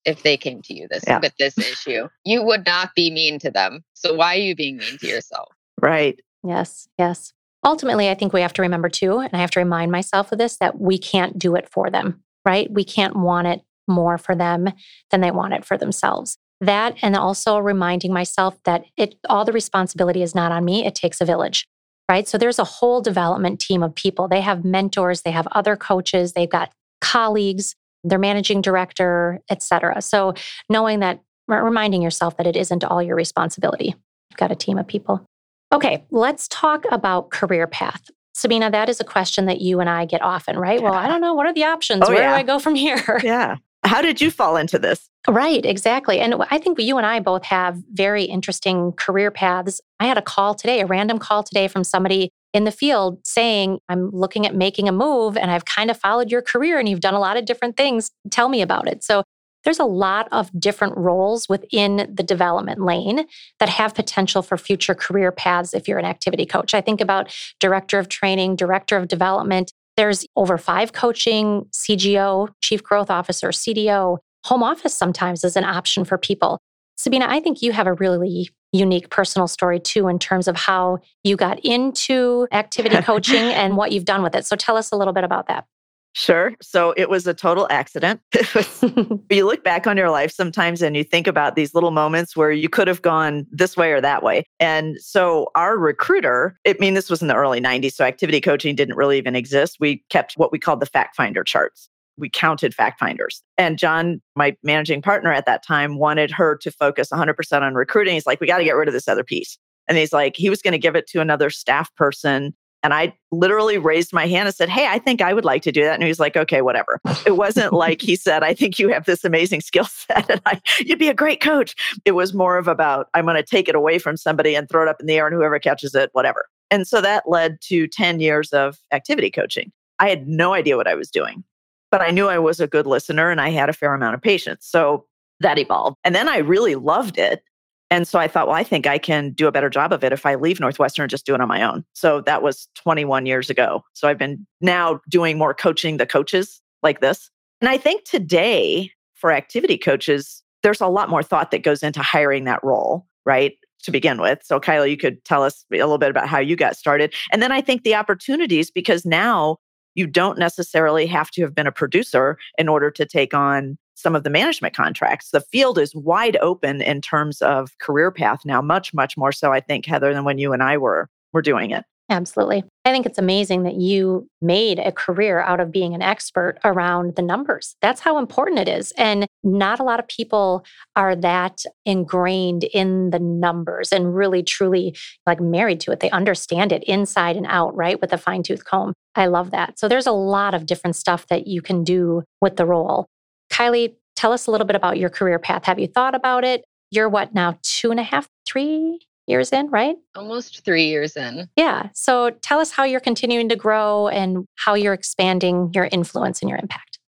if 0.05 0.23
they 0.23 0.37
came 0.37 0.61
to 0.63 0.75
you 0.75 0.89
this 0.91 1.05
yeah. 1.07 1.21
with 1.21 1.37
this 1.39 1.57
issue? 1.57 2.09
You 2.25 2.43
would 2.43 2.67
not 2.67 2.91
be 2.95 3.11
mean 3.11 3.39
to 3.41 3.51
them. 3.51 3.85
So 3.95 4.15
why 4.15 4.35
are 4.35 4.41
you 4.41 4.55
being 4.55 4.79
mean 4.79 4.99
to 4.99 5.07
yourself? 5.07 5.49
Right. 5.81 6.21
Yes. 6.43 6.89
Yes. 6.99 7.33
Ultimately, 7.65 8.11
I 8.11 8.15
think 8.15 8.33
we 8.33 8.41
have 8.41 8.53
to 8.55 8.63
remember 8.63 8.89
too, 8.89 9.19
and 9.19 9.31
I 9.33 9.39
have 9.39 9.53
to 9.53 9.61
remind 9.61 9.93
myself 9.93 10.33
of 10.33 10.39
this 10.39 10.57
that 10.57 10.81
we 10.81 10.99
can't 10.99 11.39
do 11.39 11.55
it 11.55 11.69
for 11.69 11.91
them, 11.91 12.25
right? 12.45 12.69
We 12.71 12.83
can't 12.83 13.15
want 13.15 13.47
it 13.47 13.63
more 13.87 14.19
for 14.19 14.35
them 14.35 14.69
than 15.11 15.21
they 15.21 15.31
want 15.31 15.55
it 15.55 15.65
for 15.65 15.79
themselves 15.79 16.39
that 16.63 16.97
and 17.03 17.17
also 17.17 17.59
reminding 17.59 18.13
myself 18.13 18.57
that 18.65 18.85
it 18.97 19.17
all 19.29 19.45
the 19.45 19.53
responsibility 19.53 20.23
is 20.23 20.35
not 20.35 20.53
on 20.53 20.65
me 20.65 20.87
it 20.87 20.95
takes 20.95 21.21
a 21.21 21.25
village 21.25 21.67
right 22.09 22.29
so 22.29 22.39
there's 22.39 22.59
a 22.59 22.65
whole 22.65 23.03
development 23.03 23.61
team 23.61 23.83
of 23.83 23.95
people 23.95 24.29
they 24.29 24.41
have 24.41 24.65
mentors 24.65 25.23
they 25.23 25.31
have 25.31 25.47
other 25.53 25.77
coaches 25.77 26.33
they've 26.33 26.51
got 26.51 26.71
colleagues 27.01 27.75
their 28.05 28.19
managing 28.19 28.63
director 28.63 29.41
etc 29.51 30.01
so 30.01 30.33
knowing 30.69 31.01
that 31.01 31.21
reminding 31.49 32.01
yourself 32.01 32.37
that 32.37 32.47
it 32.47 32.57
isn't 32.57 32.85
all 32.85 33.03
your 33.03 33.17
responsibility 33.17 33.95
you've 34.31 34.39
got 34.39 34.53
a 34.53 34.57
team 34.57 34.79
of 34.79 34.87
people 34.87 35.27
okay 35.73 36.05
let's 36.11 36.47
talk 36.49 36.85
about 36.91 37.31
career 37.31 37.67
path 37.67 38.09
Sabina, 38.35 38.71
that 38.71 38.89
is 38.89 38.99
a 38.99 39.05
question 39.05 39.45
that 39.45 39.61
you 39.61 39.81
and 39.81 39.91
I 39.91 40.07
get 40.07 40.23
often, 40.23 40.59
right? 40.59 40.83
Well, 40.83 40.95
I 40.95 41.07
don't 41.07 41.21
know. 41.21 41.35
What 41.35 41.45
are 41.45 41.53
the 41.53 41.65
options? 41.65 42.05
Oh, 42.07 42.09
Where 42.09 42.23
yeah. 42.23 42.31
do 42.31 42.35
I 42.37 42.43
go 42.43 42.59
from 42.59 42.75
here? 42.87 43.21
Yeah. 43.23 43.57
How 43.85 44.01
did 44.01 44.21
you 44.21 44.31
fall 44.31 44.57
into 44.57 44.79
this? 44.79 45.09
Right, 45.29 45.65
exactly. 45.65 46.21
And 46.21 46.35
I 46.51 46.59
think 46.59 46.81
you 46.81 46.99
and 46.99 47.07
I 47.07 47.21
both 47.21 47.45
have 47.45 47.83
very 47.93 48.25
interesting 48.25 48.93
career 48.93 49.31
paths. 49.31 49.81
I 50.01 50.07
had 50.07 50.19
a 50.19 50.23
call 50.23 50.55
today, 50.55 50.81
a 50.81 50.87
random 50.87 51.19
call 51.19 51.43
today 51.43 51.69
from 51.69 51.85
somebody 51.85 52.31
in 52.53 52.65
the 52.65 52.71
field 52.71 53.19
saying, 53.25 53.79
I'm 53.89 54.11
looking 54.11 54.47
at 54.47 54.55
making 54.55 54.89
a 54.89 54.93
move 54.93 55.37
and 55.37 55.51
I've 55.51 55.65
kind 55.65 55.91
of 55.91 55.99
followed 55.99 56.31
your 56.31 56.43
career 56.43 56.79
and 56.79 56.89
you've 56.89 57.01
done 57.01 57.15
a 57.15 57.21
lot 57.21 57.37
of 57.37 57.45
different 57.45 57.77
things. 57.77 58.11
Tell 58.31 58.49
me 58.49 58.63
about 58.63 58.89
it. 58.89 59.03
So 59.03 59.23
there's 59.65 59.79
a 59.79 59.85
lot 59.85 60.29
of 60.33 60.51
different 60.59 60.97
roles 60.97 61.49
within 61.49 62.09
the 62.13 62.23
development 62.23 62.81
lane 62.81 63.27
that 63.61 63.69
have 63.69 63.95
potential 63.95 64.43
for 64.43 64.59
future 64.59 64.95
career 64.95 65.31
paths 65.31 65.73
if 65.73 65.87
you're 65.87 65.99
an 65.99 66.05
activity 66.05 66.47
coach. 66.47 66.75
I 66.75 66.81
think 66.81 67.01
about 67.01 67.33
director 67.61 67.99
of 67.99 68.09
training, 68.09 68.57
director 68.57 68.97
of 68.97 69.09
development. 69.09 69.73
There's 69.97 70.27
over 70.37 70.59
five 70.59 70.93
coaching, 70.93 71.67
CGO, 71.73 72.49
chief 72.61 72.83
growth 72.83 73.11
officer, 73.11 73.49
CDO. 73.49 74.19
Home 74.45 74.63
office 74.63 74.95
sometimes 74.95 75.45
is 75.45 75.57
an 75.57 75.65
option 75.65 76.05
for 76.05 76.19
people. 76.19 76.59
Sabina, 76.97 77.27
I 77.29 77.41
think 77.41 77.63
you 77.63 77.73
have 77.73 77.87
a 77.87 77.95
really 77.95 78.51
unique 78.73 79.11
personal 79.11 79.49
story 79.49 79.79
too, 79.79 80.09
in 80.09 80.19
terms 80.19 80.49
of 80.49 80.57
how 80.57 80.99
you 81.25 81.37
got 81.37 81.61
into 81.61 82.49
activity 82.53 82.97
coaching 83.03 83.37
and 83.37 83.77
what 83.77 83.93
you've 83.93 84.05
done 84.05 84.23
with 84.23 84.35
it. 84.35 84.47
So 84.47 84.57
tell 84.57 84.77
us 84.77 84.91
a 84.93 84.97
little 84.97 85.13
bit 85.13 85.25
about 85.25 85.49
that. 85.49 85.67
Sure. 86.15 86.53
So 86.61 86.93
it 86.97 87.09
was 87.09 87.27
a 87.27 87.35
total 87.35 87.67
accident. 87.71 88.21
You 89.31 89.47
look 89.47 89.65
back 89.65 89.87
on 89.87 89.97
your 89.97 90.11
life 90.11 90.31
sometimes 90.31 90.83
and 90.83 90.95
you 90.95 91.05
think 91.05 91.27
about 91.27 91.57
these 91.57 91.75
little 91.75 91.91
moments 91.91 92.37
where 92.37 92.51
you 92.51 92.69
could 92.69 92.87
have 92.87 93.01
gone 93.01 93.47
this 93.51 93.79
way 93.79 93.93
or 93.93 94.01
that 94.01 94.23
way. 94.23 94.45
And 94.61 95.01
so 95.01 95.51
our 95.55 95.79
recruiter, 95.79 96.59
I 96.67 96.75
mean, 96.79 96.93
this 96.93 97.09
was 97.09 97.23
in 97.23 97.29
the 97.29 97.35
early 97.35 97.61
90s, 97.61 97.95
so 97.95 98.05
activity 98.05 98.43
coaching 98.43 98.75
didn't 98.75 98.97
really 98.97 99.17
even 99.17 99.35
exist. 99.35 99.79
We 99.81 100.05
kept 100.11 100.35
what 100.35 100.53
we 100.53 100.59
called 100.59 100.81
the 100.81 100.87
fact 100.87 101.17
finder 101.17 101.43
charts 101.43 101.89
we 102.19 102.29
counted 102.29 102.75
fact 102.75 102.99
finders. 102.99 103.43
And 103.59 103.79
John, 103.79 104.21
my 104.37 104.57
managing 104.63 105.03
partner 105.03 105.33
at 105.33 105.47
that 105.47 105.65
time, 105.65 105.99
wanted 105.99 106.31
her 106.31 106.57
to 106.59 106.71
focus 106.71 107.09
100% 107.11 107.63
on 107.63 107.75
recruiting. 107.75 108.15
He's 108.15 108.27
like, 108.27 108.41
we 108.41 108.47
got 108.47 108.59
to 108.59 108.65
get 108.65 108.77
rid 108.77 108.89
of 108.89 108.95
this 108.95 109.09
other 109.09 109.25
piece. 109.25 109.59
And 109.89 109.99
he's 109.99 110.13
like, 110.13 110.37
he 110.37 110.49
was 110.49 110.63
going 110.63 110.73
to 110.73 110.79
give 110.79 110.95
it 110.95 111.07
to 111.09 111.21
another 111.21 111.51
staff 111.51 111.95
person. 111.97 112.55
And 112.83 112.93
I 112.93 113.17
literally 113.31 113.79
raised 113.79 114.13
my 114.13 114.27
hand 114.27 114.49
and 114.49 114.55
said, 114.55 114.69
Hey, 114.69 114.87
I 114.87 114.99
think 114.99 115.23
I 115.23 115.33
would 115.33 115.45
like 115.45 115.63
to 115.63 115.73
do 115.73 115.83
that. 115.85 115.95
And 115.95 116.03
he 116.03 116.09
was 116.09 116.21
like, 116.21 116.37
Okay, 116.37 116.63
whatever. 116.63 117.01
It 117.27 117.37
wasn't 117.37 117.73
like 117.73 118.01
he 118.01 118.17
said, 118.17 118.43
I 118.43 118.55
think 118.55 118.79
you 118.79 118.89
have 118.89 119.05
this 119.05 119.25
amazing 119.25 119.61
skill 119.61 119.85
set 119.91 120.31
and 120.31 120.41
I, 120.47 120.61
you'd 120.81 120.99
be 120.99 121.09
a 121.09 121.15
great 121.15 121.41
coach. 121.41 121.75
It 122.05 122.13
was 122.13 122.35
more 122.35 122.59
of 122.59 122.69
about, 122.69 123.09
I'm 123.15 123.25
going 123.25 123.37
to 123.37 123.43
take 123.43 123.69
it 123.69 123.75
away 123.75 123.99
from 123.99 124.17
somebody 124.17 124.55
and 124.55 124.69
throw 124.69 124.83
it 124.83 124.89
up 124.89 125.01
in 125.01 125.07
the 125.07 125.15
air 125.15 125.27
and 125.27 125.35
whoever 125.35 125.59
catches 125.59 125.95
it, 125.95 126.11
whatever. 126.13 126.47
And 126.71 126.87
so 126.87 127.01
that 127.01 127.29
led 127.29 127.61
to 127.63 127.87
10 127.87 128.21
years 128.21 128.53
of 128.53 128.79
activity 128.93 129.31
coaching. 129.31 129.73
I 129.99 130.09
had 130.09 130.27
no 130.27 130.55
idea 130.55 130.77
what 130.77 130.89
I 130.89 130.95
was 130.95 131.11
doing 131.11 131.45
but 131.93 132.01
I 132.01 132.11
knew 132.11 132.27
I 132.27 132.39
was 132.39 132.59
a 132.59 132.67
good 132.67 132.87
listener 132.87 133.31
and 133.31 133.41
I 133.41 133.51
had 133.51 133.69
a 133.69 133.75
fair 133.75 133.95
amount 133.95 134.15
of 134.15 134.23
patience. 134.23 134.67
So 134.67 135.05
that 135.41 135.59
evolved. 135.59 135.99
And 136.03 136.15
then 136.15 136.29
I 136.29 136.39
really 136.39 136.75
loved 136.75 137.19
it. 137.19 137.45
And 137.93 138.09
so 138.09 138.19
I 138.19 138.27
thought, 138.27 138.47
well, 138.47 138.57
I 138.57 138.65
think 138.65 138.87
I 138.87 138.97
can 138.97 139.33
do 139.33 139.47
a 139.47 139.53
better 139.53 139.69
job 139.69 139.93
of 139.93 140.03
it 140.03 140.15
if 140.15 140.25
I 140.25 140.35
leave 140.35 140.59
Northwestern 140.59 141.03
and 141.03 141.11
just 141.11 141.27
do 141.27 141.35
it 141.35 141.43
on 141.43 141.49
my 141.49 141.63
own. 141.63 141.85
So 141.93 142.23
that 142.23 142.43
was 142.43 142.67
21 142.77 143.27
years 143.27 143.51
ago. 143.51 143.85
So 143.93 144.09
I've 144.09 144.17
been 144.17 144.47
now 144.63 145.03
doing 145.11 145.37
more 145.37 145.53
coaching 145.53 145.99
the 145.99 146.07
coaches 146.07 146.63
like 146.83 147.01
this. 147.01 147.29
And 147.61 147.69
I 147.69 147.77
think 147.77 148.05
today 148.05 148.91
for 149.13 149.31
activity 149.31 149.77
coaches, 149.77 150.43
there's 150.63 150.81
a 150.81 150.87
lot 150.87 151.11
more 151.11 151.23
thought 151.23 151.51
that 151.51 151.65
goes 151.65 151.83
into 151.83 152.01
hiring 152.01 152.45
that 152.45 152.65
role, 152.65 153.07
right? 153.27 153.59
To 153.83 153.91
begin 153.91 154.23
with. 154.23 154.41
So, 154.43 154.59
Kyla, 154.59 154.87
you 154.87 154.97
could 154.97 155.23
tell 155.27 155.43
us 155.43 155.63
a 155.71 155.77
little 155.77 155.99
bit 155.99 156.09
about 156.09 156.29
how 156.29 156.39
you 156.39 156.57
got 156.57 156.79
started. 156.79 157.13
And 157.31 157.43
then 157.43 157.53
I 157.53 157.61
think 157.61 157.83
the 157.83 157.95
opportunities, 157.95 158.71
because 158.71 159.05
now 159.05 159.59
you 159.95 160.07
don't 160.07 160.39
necessarily 160.39 161.07
have 161.07 161.31
to 161.33 161.43
have 161.43 161.55
been 161.55 161.67
a 161.67 161.73
producer 161.73 162.39
in 162.59 162.69
order 162.69 162.91
to 162.91 163.07
take 163.07 163.35
on 163.35 163.79
some 163.95 164.17
of 164.17 164.25
the 164.25 164.31
management 164.31 164.75
contracts. 164.75 165.31
The 165.31 165.41
field 165.41 165.79
is 165.79 165.95
wide 165.95 166.37
open 166.41 166.81
in 166.83 167.01
terms 167.01 167.43
of 167.43 167.77
career 167.79 168.11
path 168.11 168.41
now, 168.45 168.61
much, 168.61 168.93
much 168.95 169.17
more 169.17 169.33
so, 169.33 169.53
I 169.53 169.61
think, 169.61 169.87
Heather, 169.87 170.13
than 170.13 170.25
when 170.25 170.39
you 170.39 170.53
and 170.53 170.63
I 170.63 170.77
were 170.77 171.09
were 171.33 171.43
doing 171.43 171.71
it. 171.71 171.85
Absolutely. 172.13 172.63
I 172.85 172.93
think 172.93 173.07
it's 173.07 173.19
amazing 173.19 173.63
that 173.63 173.77
you 173.77 174.29
made 174.43 174.79
a 174.79 174.93
career 174.93 175.41
out 175.41 175.61
of 175.61 175.73
being 175.73 175.95
an 175.95 176.03
expert 176.03 176.59
around 176.63 177.17
the 177.17 177.23
numbers. 177.23 177.75
That's 177.81 178.03
how 178.03 178.19
important 178.19 178.59
it 178.59 178.69
is. 178.69 178.93
And 178.99 179.27
not 179.43 179.81
a 179.81 179.83
lot 179.83 179.99
of 179.99 180.07
people 180.09 180.63
are 180.95 181.17
that 181.17 181.63
ingrained 181.87 182.65
in 182.65 183.11
the 183.11 183.19
numbers 183.19 183.93
and 183.93 184.15
really 184.15 184.43
truly 184.43 184.95
like 185.25 185.41
married 185.41 185.81
to 185.81 185.93
it. 185.93 186.01
They 186.01 186.11
understand 186.11 186.71
it 186.71 186.85
inside 186.85 187.37
and 187.37 187.47
out, 187.49 187.75
right? 187.75 187.99
With 187.99 188.13
a 188.13 188.19
fine 188.19 188.43
tooth 188.43 188.67
comb. 188.67 188.93
I 189.15 189.27
love 189.27 189.51
that. 189.53 189.79
So 189.79 189.89
there's 189.89 190.07
a 190.07 190.13
lot 190.13 190.53
of 190.53 190.67
different 190.67 190.97
stuff 190.97 191.27
that 191.29 191.47
you 191.47 191.63
can 191.63 191.83
do 191.83 192.25
with 192.43 192.57
the 192.57 192.67
role. 192.67 193.07
Kylie, 193.51 193.95
tell 194.17 194.35
us 194.35 194.47
a 194.47 194.51
little 194.51 194.67
bit 194.67 194.77
about 194.77 194.99
your 194.99 195.09
career 195.09 195.39
path. 195.39 195.65
Have 195.65 195.79
you 195.79 195.87
thought 195.87 196.15
about 196.15 196.45
it? 196.45 196.63
You're 196.91 197.09
what 197.09 197.33
now, 197.33 197.59
two 197.63 197.91
and 197.91 197.99
a 197.99 198.03
half, 198.03 198.29
three 198.47 199.01
years 199.33 199.51
in, 199.51 199.69
right? 199.71 199.97
Almost 200.15 200.65
three 200.65 200.87
years 200.87 201.17
in. 201.17 201.49
Yeah. 201.57 201.89
So 201.95 202.31
tell 202.31 202.61
us 202.61 202.71
how 202.71 202.85
you're 202.85 203.01
continuing 203.01 203.49
to 203.49 203.57
grow 203.57 204.09
and 204.09 204.47
how 204.57 204.75
you're 204.75 204.93
expanding 204.93 205.73
your 205.75 205.89
influence 205.91 206.41
and 206.41 206.49
your 206.49 206.59
impact. 206.59 206.99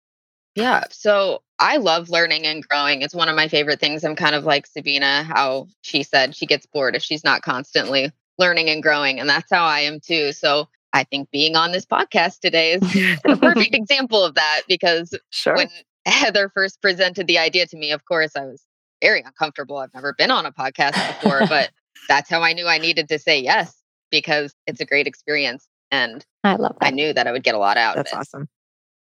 Yeah. 0.57 0.85
So 0.91 1.43
I 1.59 1.77
love 1.77 2.09
learning 2.09 2.47
and 2.47 2.67
growing. 2.67 3.03
It's 3.03 3.15
one 3.15 3.29
of 3.29 3.37
my 3.37 3.49
favorite 3.49 3.81
things. 3.81 4.05
I'm 4.05 4.17
kind 4.17 4.35
of 4.35 4.45
like 4.45 4.67
Sabina, 4.67 5.23
how 5.23 5.69
she 5.83 6.03
said 6.03 6.35
she 6.35 6.47
gets 6.47 6.67
bored 6.67 6.97
if 6.97 7.03
she's 7.03 7.25
not 7.25 7.43
constantly 7.43 8.11
learning 8.39 8.69
and 8.69 8.83
growing. 8.83 9.21
And 9.21 9.29
that's 9.29 9.51
how 9.53 9.65
I 9.65 9.81
am 9.81 10.01
too. 10.01 10.33
So 10.33 10.69
I 10.93 11.05
think 11.05 11.31
being 11.31 11.57
on 11.57 11.73
this 11.73 11.85
podcast 11.85 12.41
today 12.41 12.73
is 12.73 13.19
a 13.25 13.37
perfect 13.37 13.75
example 13.75 14.25
of 14.25 14.35
that 14.35 14.63
because 14.69 15.15
sure. 15.31 15.57
when 15.57 15.69
Heather 16.07 16.51
first 16.55 16.81
presented 16.83 17.27
the 17.27 17.39
idea 17.39 17.67
to 17.67 17.77
me, 17.77 17.93
of 17.93 18.05
course, 18.05 18.33
I 18.37 18.45
was 18.45 18.63
very 19.03 19.23
uncomfortable. 19.23 19.79
I've 19.79 19.95
never 19.95 20.15
been 20.17 20.31
on 20.31 20.47
a 20.47 20.53
podcast 20.53 21.21
before, 21.21 21.41
but 21.49 21.71
that's 22.09 22.31
how 22.31 22.43
I 22.43 22.53
knew 22.53 22.67
I 22.67 22.79
needed 22.79 23.09
to 23.09 23.19
say 23.19 23.41
yes 23.41 23.75
because 24.11 24.55
it's 24.67 24.81
a 24.81 24.85
great 24.85 25.07
experience. 25.07 25.67
And 25.91 26.25
I 26.43 26.57
love 26.57 26.77
that. 26.81 26.87
I 26.87 26.91
knew 26.91 27.13
that 27.13 27.27
I 27.27 27.33
would 27.33 27.45
get 27.45 27.55
a 27.55 27.59
lot 27.59 27.77
out 27.77 27.97
that's 27.97 28.13
of 28.13 28.17
it. 28.17 28.19
That's 28.19 28.35
awesome. 28.35 28.49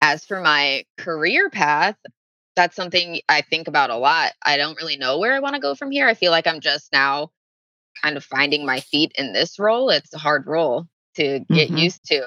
As 0.00 0.24
for 0.24 0.40
my 0.40 0.84
career 0.98 1.48
path, 1.50 1.96
that's 2.56 2.76
something 2.76 3.20
I 3.28 3.40
think 3.42 3.68
about 3.68 3.90
a 3.90 3.96
lot. 3.96 4.32
I 4.44 4.56
don't 4.56 4.76
really 4.76 4.96
know 4.96 5.18
where 5.18 5.34
I 5.34 5.40
want 5.40 5.54
to 5.54 5.60
go 5.60 5.74
from 5.74 5.90
here. 5.90 6.08
I 6.08 6.14
feel 6.14 6.30
like 6.30 6.46
I'm 6.46 6.60
just 6.60 6.92
now 6.92 7.30
kind 8.02 8.16
of 8.16 8.24
finding 8.24 8.66
my 8.66 8.80
feet 8.80 9.12
in 9.16 9.32
this 9.32 9.58
role. 9.58 9.90
It's 9.90 10.12
a 10.12 10.18
hard 10.18 10.46
role 10.46 10.86
to 11.16 11.40
get 11.50 11.68
mm-hmm. 11.68 11.76
used 11.76 12.04
to. 12.06 12.26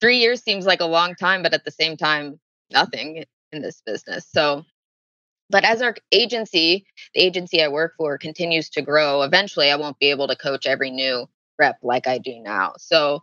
Three 0.00 0.18
years 0.18 0.42
seems 0.42 0.66
like 0.66 0.80
a 0.80 0.86
long 0.86 1.14
time, 1.14 1.42
but 1.42 1.52
at 1.52 1.64
the 1.64 1.70
same 1.70 1.96
time, 1.96 2.40
nothing 2.72 3.24
in 3.52 3.62
this 3.62 3.82
business. 3.84 4.26
So 4.32 4.64
but 5.50 5.64
as 5.64 5.82
our 5.82 5.94
agency, 6.12 6.86
the 7.14 7.20
agency 7.20 7.62
I 7.62 7.68
work 7.68 7.94
for 7.96 8.16
continues 8.18 8.70
to 8.70 8.82
grow, 8.82 9.22
eventually 9.22 9.70
I 9.70 9.76
won't 9.76 9.98
be 9.98 10.10
able 10.10 10.28
to 10.28 10.36
coach 10.36 10.66
every 10.66 10.90
new 10.90 11.26
rep 11.58 11.78
like 11.82 12.06
I 12.06 12.18
do 12.18 12.40
now. 12.40 12.74
So 12.78 13.22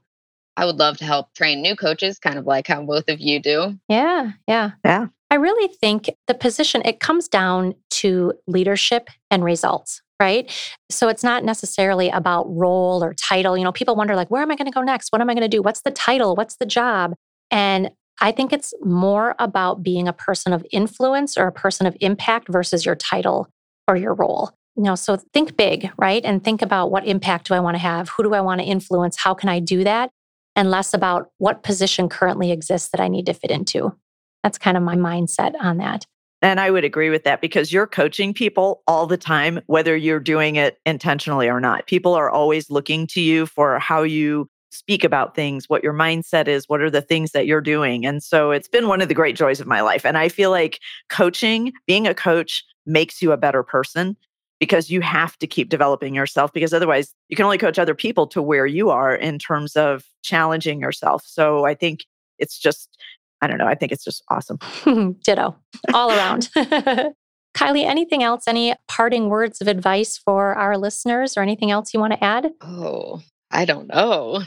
I 0.55 0.65
would 0.65 0.77
love 0.77 0.97
to 0.97 1.05
help 1.05 1.33
train 1.33 1.61
new 1.61 1.75
coaches, 1.75 2.19
kind 2.19 2.37
of 2.37 2.45
like 2.45 2.67
how 2.67 2.83
both 2.83 3.09
of 3.09 3.19
you 3.19 3.39
do. 3.39 3.77
Yeah, 3.87 4.31
yeah. 4.47 4.71
Yeah. 4.83 5.07
I 5.29 5.35
really 5.35 5.67
think 5.67 6.09
the 6.27 6.33
position, 6.33 6.81
it 6.85 6.99
comes 6.99 7.27
down 7.27 7.75
to 7.91 8.33
leadership 8.47 9.09
and 9.29 9.43
results, 9.43 10.01
right? 10.21 10.49
So 10.89 11.09
it's 11.09 11.23
not 11.23 11.43
necessarily 11.43 12.09
about 12.09 12.45
role 12.49 13.03
or 13.03 13.13
title. 13.13 13.57
You 13.57 13.63
know, 13.63 13.71
people 13.71 13.95
wonder, 13.95 14.15
like, 14.15 14.31
where 14.31 14.41
am 14.41 14.51
I 14.51 14.55
going 14.55 14.71
to 14.71 14.73
go 14.73 14.81
next? 14.81 15.11
What 15.11 15.21
am 15.21 15.29
I 15.29 15.33
going 15.33 15.41
to 15.41 15.47
do? 15.47 15.61
What's 15.61 15.81
the 15.81 15.91
title? 15.91 16.35
What's 16.35 16.55
the 16.55 16.65
job? 16.65 17.13
And 17.51 17.91
I 18.19 18.31
think 18.31 18.51
it's 18.51 18.73
more 18.81 19.35
about 19.39 19.83
being 19.83 20.07
a 20.07 20.13
person 20.13 20.53
of 20.53 20.65
influence 20.71 21.37
or 21.37 21.47
a 21.47 21.51
person 21.51 21.85
of 21.85 21.95
impact 21.99 22.47
versus 22.49 22.85
your 22.85 22.95
title 22.95 23.47
or 23.87 23.95
your 23.95 24.13
role. 24.13 24.51
You 24.75 24.83
know, 24.83 24.95
so 24.95 25.17
think 25.33 25.57
big, 25.57 25.91
right? 25.97 26.23
And 26.23 26.43
think 26.43 26.61
about 26.61 26.91
what 26.91 27.07
impact 27.07 27.47
do 27.47 27.53
I 27.53 27.59
want 27.59 27.75
to 27.75 27.79
have? 27.79 28.09
Who 28.09 28.23
do 28.23 28.33
I 28.33 28.41
want 28.41 28.61
to 28.61 28.65
influence? 28.65 29.17
How 29.17 29.33
can 29.33 29.49
I 29.49 29.59
do 29.59 29.83
that? 29.83 30.11
And 30.55 30.71
less 30.71 30.93
about 30.93 31.29
what 31.37 31.63
position 31.63 32.09
currently 32.09 32.51
exists 32.51 32.89
that 32.89 33.01
I 33.01 33.07
need 33.07 33.25
to 33.27 33.33
fit 33.33 33.51
into. 33.51 33.95
That's 34.43 34.57
kind 34.57 34.77
of 34.77 34.83
my 34.83 34.95
mindset 34.95 35.53
on 35.59 35.77
that. 35.77 36.05
And 36.41 36.59
I 36.59 36.69
would 36.69 36.83
agree 36.83 37.09
with 37.09 37.23
that 37.23 37.41
because 37.41 37.73
you're 37.73 37.87
coaching 37.87 38.33
people 38.33 38.83
all 38.87 39.07
the 39.07 39.17
time, 39.17 39.59
whether 39.65 39.95
you're 39.97 40.19
doing 40.19 40.55
it 40.55 40.77
intentionally 40.85 41.49
or 41.49 41.59
not. 41.59 41.87
People 41.87 42.13
are 42.13 42.29
always 42.29 42.69
looking 42.69 43.07
to 43.07 43.21
you 43.21 43.47
for 43.47 43.79
how 43.79 44.03
you 44.03 44.47
speak 44.69 45.03
about 45.03 45.35
things, 45.35 45.69
what 45.69 45.83
your 45.83 45.93
mindset 45.93 46.47
is, 46.47 46.67
what 46.67 46.81
are 46.81 46.89
the 46.89 47.01
things 47.01 47.31
that 47.31 47.45
you're 47.45 47.61
doing. 47.61 48.05
And 48.05 48.21
so 48.21 48.51
it's 48.51 48.67
been 48.67 48.87
one 48.87 49.01
of 49.01 49.07
the 49.07 49.13
great 49.13 49.35
joys 49.35 49.59
of 49.59 49.67
my 49.67 49.81
life. 49.81 50.05
And 50.05 50.17
I 50.17 50.29
feel 50.29 50.51
like 50.51 50.79
coaching, 51.09 51.73
being 51.85 52.07
a 52.07 52.13
coach, 52.13 52.63
makes 52.85 53.21
you 53.21 53.31
a 53.31 53.37
better 53.37 53.63
person 53.63 54.15
because 54.59 54.89
you 54.89 55.01
have 55.01 55.37
to 55.37 55.47
keep 55.47 55.69
developing 55.69 56.15
yourself 56.15 56.51
because 56.51 56.73
otherwise 56.73 57.13
you 57.29 57.35
can 57.35 57.45
only 57.45 57.57
coach 57.57 57.77
other 57.77 57.93
people 57.93 58.25
to 58.27 58.41
where 58.41 58.65
you 58.65 58.89
are 58.89 59.13
in 59.13 59.37
terms 59.37 59.75
of 59.75 60.05
challenging 60.23 60.81
yourself. 60.81 61.23
So 61.25 61.65
I 61.65 61.75
think 61.75 62.05
it's 62.39 62.57
just, 62.57 62.97
I 63.41 63.47
don't 63.47 63.57
know, 63.57 63.67
I 63.67 63.75
think 63.75 63.91
it's 63.91 64.03
just 64.03 64.23
awesome. 64.29 64.57
Ditto, 65.23 65.55
all 65.93 66.11
around. 66.11 66.49
Kylie, 67.55 67.85
anything 67.85 68.21
else? 68.21 68.47
Any 68.47 68.75
parting 68.87 69.29
words 69.29 69.61
of 69.61 69.67
advice 69.67 70.17
for 70.17 70.53
our 70.53 70.77
listeners 70.77 71.37
or 71.37 71.41
anything 71.41 71.71
else 71.71 71.93
you 71.93 71.99
want 71.99 72.13
to 72.13 72.23
add? 72.23 72.51
Oh, 72.61 73.21
I 73.51 73.65
don't 73.65 73.87
know. 73.87 74.43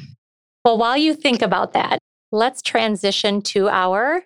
Well, 0.64 0.78
while 0.78 0.96
you 0.96 1.14
think 1.14 1.42
about 1.42 1.72
that, 1.72 1.98
let's 2.32 2.62
transition 2.62 3.42
to 3.42 3.68
our 3.68 4.24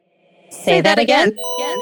say, 0.50 0.64
say 0.64 0.80
that, 0.80 0.96
that, 0.96 1.02
again. 1.02 1.28
again. 1.28 1.78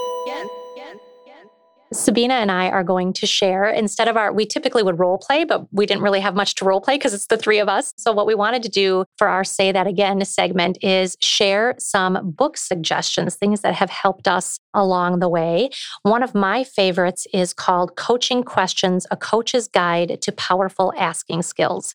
Sabina 1.93 2.35
and 2.35 2.51
I 2.51 2.69
are 2.69 2.85
going 2.85 3.13
to 3.15 3.27
share 3.27 3.69
instead 3.69 4.09
of 4.09 4.17
our, 4.17 4.33
we 4.33 4.47
typically 4.47 4.83
would 4.83 4.99
role 4.99 5.19
play, 5.19 5.45
but 5.45 5.67
we 5.73 5.87
didn't 5.87 6.03
really 6.03 6.21
have 6.21 6.35
much 6.35 6.55
to 6.57 6.65
role 6.65 6.81
play 6.81 6.97
because 6.97 7.15
it's 7.15 7.27
the 7.27 7.37
three 7.37 7.59
of 7.59 7.69
us. 7.69 7.93
So, 7.97 8.13
what 8.13 8.27
we 8.27 8.35
wanted 8.35 8.63
to 8.65 8.69
do 8.69 9.05
for 9.19 9.29
our 9.29 9.45
Say 9.45 9.73
That 9.73 9.87
Again 9.87 10.25
segment 10.25 10.79
is 10.83 11.17
share 11.21 11.75
some 11.79 12.31
book 12.31 12.57
suggestions, 12.57 13.35
things 13.35 13.61
that 13.61 13.75
have 13.75 13.91
helped 13.91 14.27
us 14.27 14.59
along 14.75 15.21
the 15.21 15.29
way. 15.29 15.71
One 16.03 16.23
of 16.23 16.35
my 16.35 16.65
favorites 16.65 17.27
is 17.33 17.53
called 17.53 17.97
Coaching 17.97 18.43
Questions 18.43 19.07
A 19.11 19.17
Coach's 19.17 19.69
Guide 19.69 20.19
to 20.23 20.33
Powerful 20.33 20.93
Asking 20.97 21.43
Skills. 21.43 21.95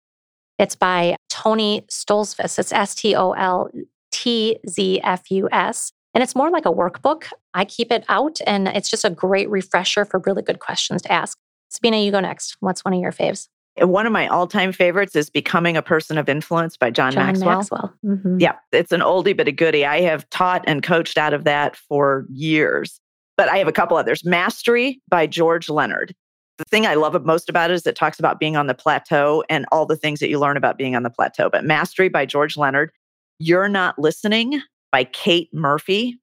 It's 0.58 0.76
by 0.76 1.17
Tony 1.30 1.86
Stoltzfus. 1.89 2.58
It's 2.60 2.72
S 2.72 2.96
T 2.96 3.15
O 3.15 3.32
L 3.32 3.70
T 4.12 4.60
Z 4.67 5.02
F 5.04 5.30
U 5.32 5.48
S. 5.52 5.91
And 6.13 6.24
it's 6.24 6.36
more 6.36 6.50
like 6.50 6.65
a 6.65 6.72
workbook. 6.72 7.26
I 7.54 7.65
keep 7.65 7.91
it 7.91 8.04
out 8.10 8.39
and 8.48 8.67
it's 8.67 8.89
just 8.89 9.06
a 9.06 9.10
great 9.10 9.50
refresher 9.50 10.04
for 10.04 10.22
really 10.26 10.41
good 10.41 10.60
questions 10.60 11.04
to 11.04 11.12
ask. 11.12 11.38
Sabina, 11.70 11.98
you 11.98 12.12
go 12.12 12.20
next. 12.20 12.58
What's 12.60 12.84
one 12.84 12.93
of 12.93 13.00
your 13.00 13.12
faves? 13.12 13.50
One 13.80 14.08
of 14.08 14.12
my 14.12 14.28
all 14.28 14.48
time 14.48 14.72
favorites 14.72 15.15
is 15.15 15.30
Becoming 15.30 15.78
a 15.78 15.84
Person 15.84 16.17
of 16.17 16.28
Influence 16.28 16.76
by 16.76 16.89
John, 16.89 17.12
John 17.12 17.28
Maxwell. 17.28 17.58
Maxwell. 17.58 17.93
Mm-hmm. 18.04 18.39
Yeah, 18.39 18.56
it's 18.72 18.91
an 18.91 19.02
oldie 19.02 19.38
but 19.38 19.48
a 19.48 19.52
goodie. 19.52 19.86
I 19.86 20.02
have 20.02 20.28
taught 20.32 20.63
and 20.65 20.82
coached 20.82 21.17
out 21.17 21.34
of 21.34 21.43
that 21.43 21.76
for 21.76 22.26
years. 22.32 23.00
But 23.36 23.50
I 23.50 23.60
have 23.60 23.67
a 23.67 23.72
couple 23.72 23.98
others. 23.98 24.26
Mastery 24.26 25.00
by 25.10 25.28
George 25.28 25.70
Leonard. 25.70 26.15
The 26.58 26.65
thing 26.65 26.86
I 26.86 26.96
love 26.96 27.24
most 27.26 27.50
about 27.50 27.70
it 27.70 27.76
is 27.76 27.86
it 27.86 27.96
talks 27.96 28.20
about 28.20 28.39
being 28.39 28.56
on 28.56 28.67
the 28.67 28.74
plateau 28.74 29.43
and 29.50 29.65
all 29.72 29.86
the 29.86 29.96
things 29.96 30.20
that 30.20 30.30
you 30.30 30.39
learn 30.39 30.58
about 30.58 30.78
being 30.78 30.96
on 30.96 31.04
the 31.04 31.10
plateau. 31.10 31.50
But 31.50 31.65
Mastery 31.65 32.10
by 32.10 32.26
George 32.26 32.58
Leonard. 32.58 32.91
You're 33.39 33.70
Not 33.70 34.00
Listening 34.00 34.62
by 34.91 35.04
Kate 35.04 35.54
Murphy, 35.54 36.20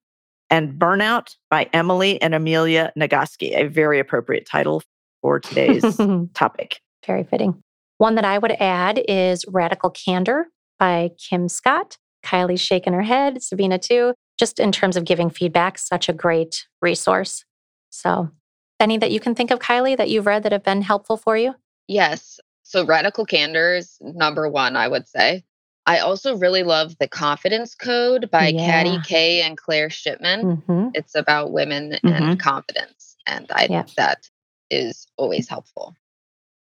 and 0.49 0.79
Burnout 0.79 1.35
by 1.49 1.69
Emily 1.73 2.21
and 2.21 2.35
Amelia 2.35 2.91
Nagoski, 2.97 3.55
a 3.57 3.67
very 3.67 3.99
appropriate 3.99 4.45
title 4.45 4.81
for 5.21 5.39
today's 5.39 5.97
topic. 6.33 6.79
Very 7.05 7.23
fitting. 7.23 7.61
One 7.97 8.15
that 8.15 8.25
I 8.25 8.37
would 8.37 8.51
add 8.53 9.01
is 9.07 9.45
Radical 9.47 9.89
Candor 9.89 10.47
by 10.79 11.11
Kim 11.17 11.47
Scott. 11.49 11.97
Kylie's 12.23 12.61
shaking 12.61 12.93
her 12.93 13.03
head, 13.03 13.41
Sabina 13.41 13.77
too. 13.77 14.13
Just 14.37 14.59
in 14.59 14.71
terms 14.71 14.97
of 14.97 15.05
giving 15.05 15.29
feedback, 15.29 15.77
such 15.77 16.09
a 16.09 16.13
great 16.13 16.65
resource. 16.81 17.45
So, 17.89 18.31
any 18.79 18.97
that 18.97 19.11
you 19.11 19.19
can 19.19 19.35
think 19.35 19.51
of, 19.51 19.59
Kylie, 19.59 19.97
that 19.97 20.09
you've 20.09 20.25
read 20.25 20.43
that 20.43 20.51
have 20.51 20.63
been 20.63 20.81
helpful 20.81 21.17
for 21.17 21.37
you? 21.37 21.55
Yes. 21.87 22.39
So, 22.63 22.85
Radical 22.85 23.25
Candor 23.25 23.75
is 23.75 23.97
number 24.01 24.49
one, 24.49 24.75
I 24.75 24.87
would 24.87 25.07
say. 25.07 25.43
I 25.85 25.99
also 25.99 26.35
really 26.35 26.63
love 26.63 26.97
The 26.99 27.07
Confidence 27.07 27.75
Code 27.75 28.31
by 28.31 28.47
yeah. 28.47 28.65
Katty 28.65 28.97
Kay 29.03 29.41
and 29.43 29.55
Claire 29.55 29.89
Shipman. 29.89 30.41
Mm-hmm. 30.41 30.89
It's 30.95 31.13
about 31.13 31.51
women 31.51 31.91
mm-hmm. 31.91 32.07
and 32.07 32.39
confidence. 32.39 33.15
And 33.27 33.45
I 33.51 33.67
think 33.67 33.93
that 33.95 34.29
is 34.71 35.07
always 35.17 35.47
helpful. 35.47 35.95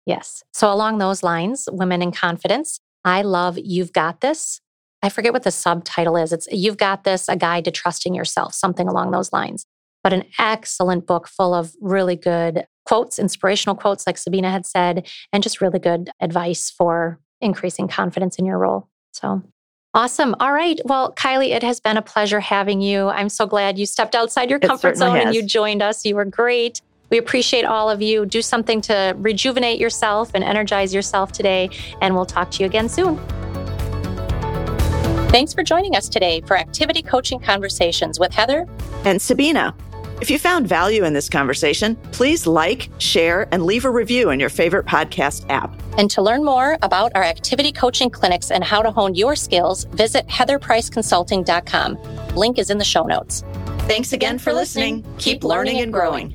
Yes. 0.05 0.43
So, 0.53 0.71
along 0.71 0.97
those 0.97 1.23
lines, 1.23 1.67
women 1.71 2.01
and 2.01 2.15
confidence, 2.15 2.79
I 3.03 3.21
love 3.21 3.57
You've 3.57 3.93
Got 3.93 4.21
This. 4.21 4.61
I 5.01 5.09
forget 5.09 5.33
what 5.33 5.43
the 5.43 5.51
subtitle 5.51 6.17
is. 6.17 6.33
It's 6.33 6.47
You've 6.51 6.77
Got 6.77 7.03
This, 7.03 7.29
a 7.29 7.35
guide 7.35 7.65
to 7.65 7.71
trusting 7.71 8.13
yourself, 8.13 8.53
something 8.53 8.87
along 8.87 9.11
those 9.11 9.31
lines. 9.31 9.65
But 10.05 10.13
an 10.13 10.25
excellent 10.37 11.07
book 11.07 11.27
full 11.27 11.55
of 11.55 11.73
really 11.81 12.15
good 12.15 12.67
quotes, 12.85 13.17
inspirational 13.17 13.75
quotes, 13.75 14.05
like 14.05 14.19
Sabina 14.19 14.51
had 14.51 14.63
said, 14.63 15.07
and 15.33 15.41
just 15.41 15.61
really 15.61 15.79
good 15.79 16.11
advice 16.21 16.69
for 16.69 17.19
increasing 17.41 17.87
confidence 17.87 18.37
in 18.37 18.45
your 18.45 18.59
role. 18.59 18.87
So 19.13 19.41
awesome. 19.95 20.35
All 20.39 20.53
right. 20.53 20.79
Well, 20.85 21.11
Kylie, 21.13 21.55
it 21.55 21.63
has 21.63 21.79
been 21.79 21.97
a 21.97 22.03
pleasure 22.03 22.39
having 22.39 22.81
you. 22.81 23.07
I'm 23.07 23.29
so 23.29 23.47
glad 23.47 23.79
you 23.79 23.87
stepped 23.87 24.13
outside 24.13 24.51
your 24.51 24.59
comfort 24.59 24.95
zone 24.95 25.15
has. 25.15 25.25
and 25.25 25.33
you 25.33 25.41
joined 25.41 25.81
us. 25.81 26.05
You 26.05 26.17
were 26.17 26.25
great. 26.25 26.81
We 27.09 27.17
appreciate 27.17 27.65
all 27.65 27.89
of 27.89 27.99
you. 28.03 28.27
Do 28.27 28.43
something 28.43 28.81
to 28.81 29.15
rejuvenate 29.17 29.79
yourself 29.79 30.29
and 30.35 30.43
energize 30.43 30.93
yourself 30.93 31.31
today, 31.31 31.71
and 31.99 32.13
we'll 32.13 32.27
talk 32.27 32.51
to 32.51 32.59
you 32.59 32.67
again 32.67 32.89
soon. 32.89 33.17
Thanks 35.29 35.51
for 35.51 35.63
joining 35.63 35.95
us 35.95 36.07
today 36.07 36.41
for 36.41 36.55
Activity 36.55 37.01
Coaching 37.01 37.39
Conversations 37.39 38.19
with 38.19 38.31
Heather 38.31 38.67
and 39.03 39.19
Sabina. 39.19 39.75
If 40.21 40.31
you 40.31 40.39
found 40.39 40.67
value 40.67 41.03
in 41.03 41.13
this 41.13 41.27
conversation, 41.27 41.97
please 42.13 42.47
like, 42.47 42.89
share, 42.99 43.49
and 43.51 43.65
leave 43.65 43.83
a 43.83 43.89
review 43.89 44.29
in 44.29 44.39
your 44.39 44.49
favorite 44.49 44.85
podcast 44.85 45.45
app. 45.49 45.77
And 45.97 46.09
to 46.11 46.21
learn 46.21 46.45
more 46.45 46.77
about 46.81 47.11
our 47.15 47.23
activity 47.23 47.73
coaching 47.73 48.09
clinics 48.09 48.49
and 48.49 48.63
how 48.63 48.81
to 48.81 48.91
hone 48.91 49.15
your 49.15 49.35
skills, 49.35 49.83
visit 49.85 50.25
heatherpriceconsulting.com. 50.27 52.35
Link 52.35 52.57
is 52.57 52.69
in 52.69 52.77
the 52.77 52.85
show 52.85 53.03
notes. 53.03 53.43
Thanks 53.79 54.13
again 54.13 54.39
for 54.39 54.53
listening. 54.53 55.05
Keep 55.17 55.43
learning 55.43 55.81
and 55.81 55.91
growing. 55.91 56.33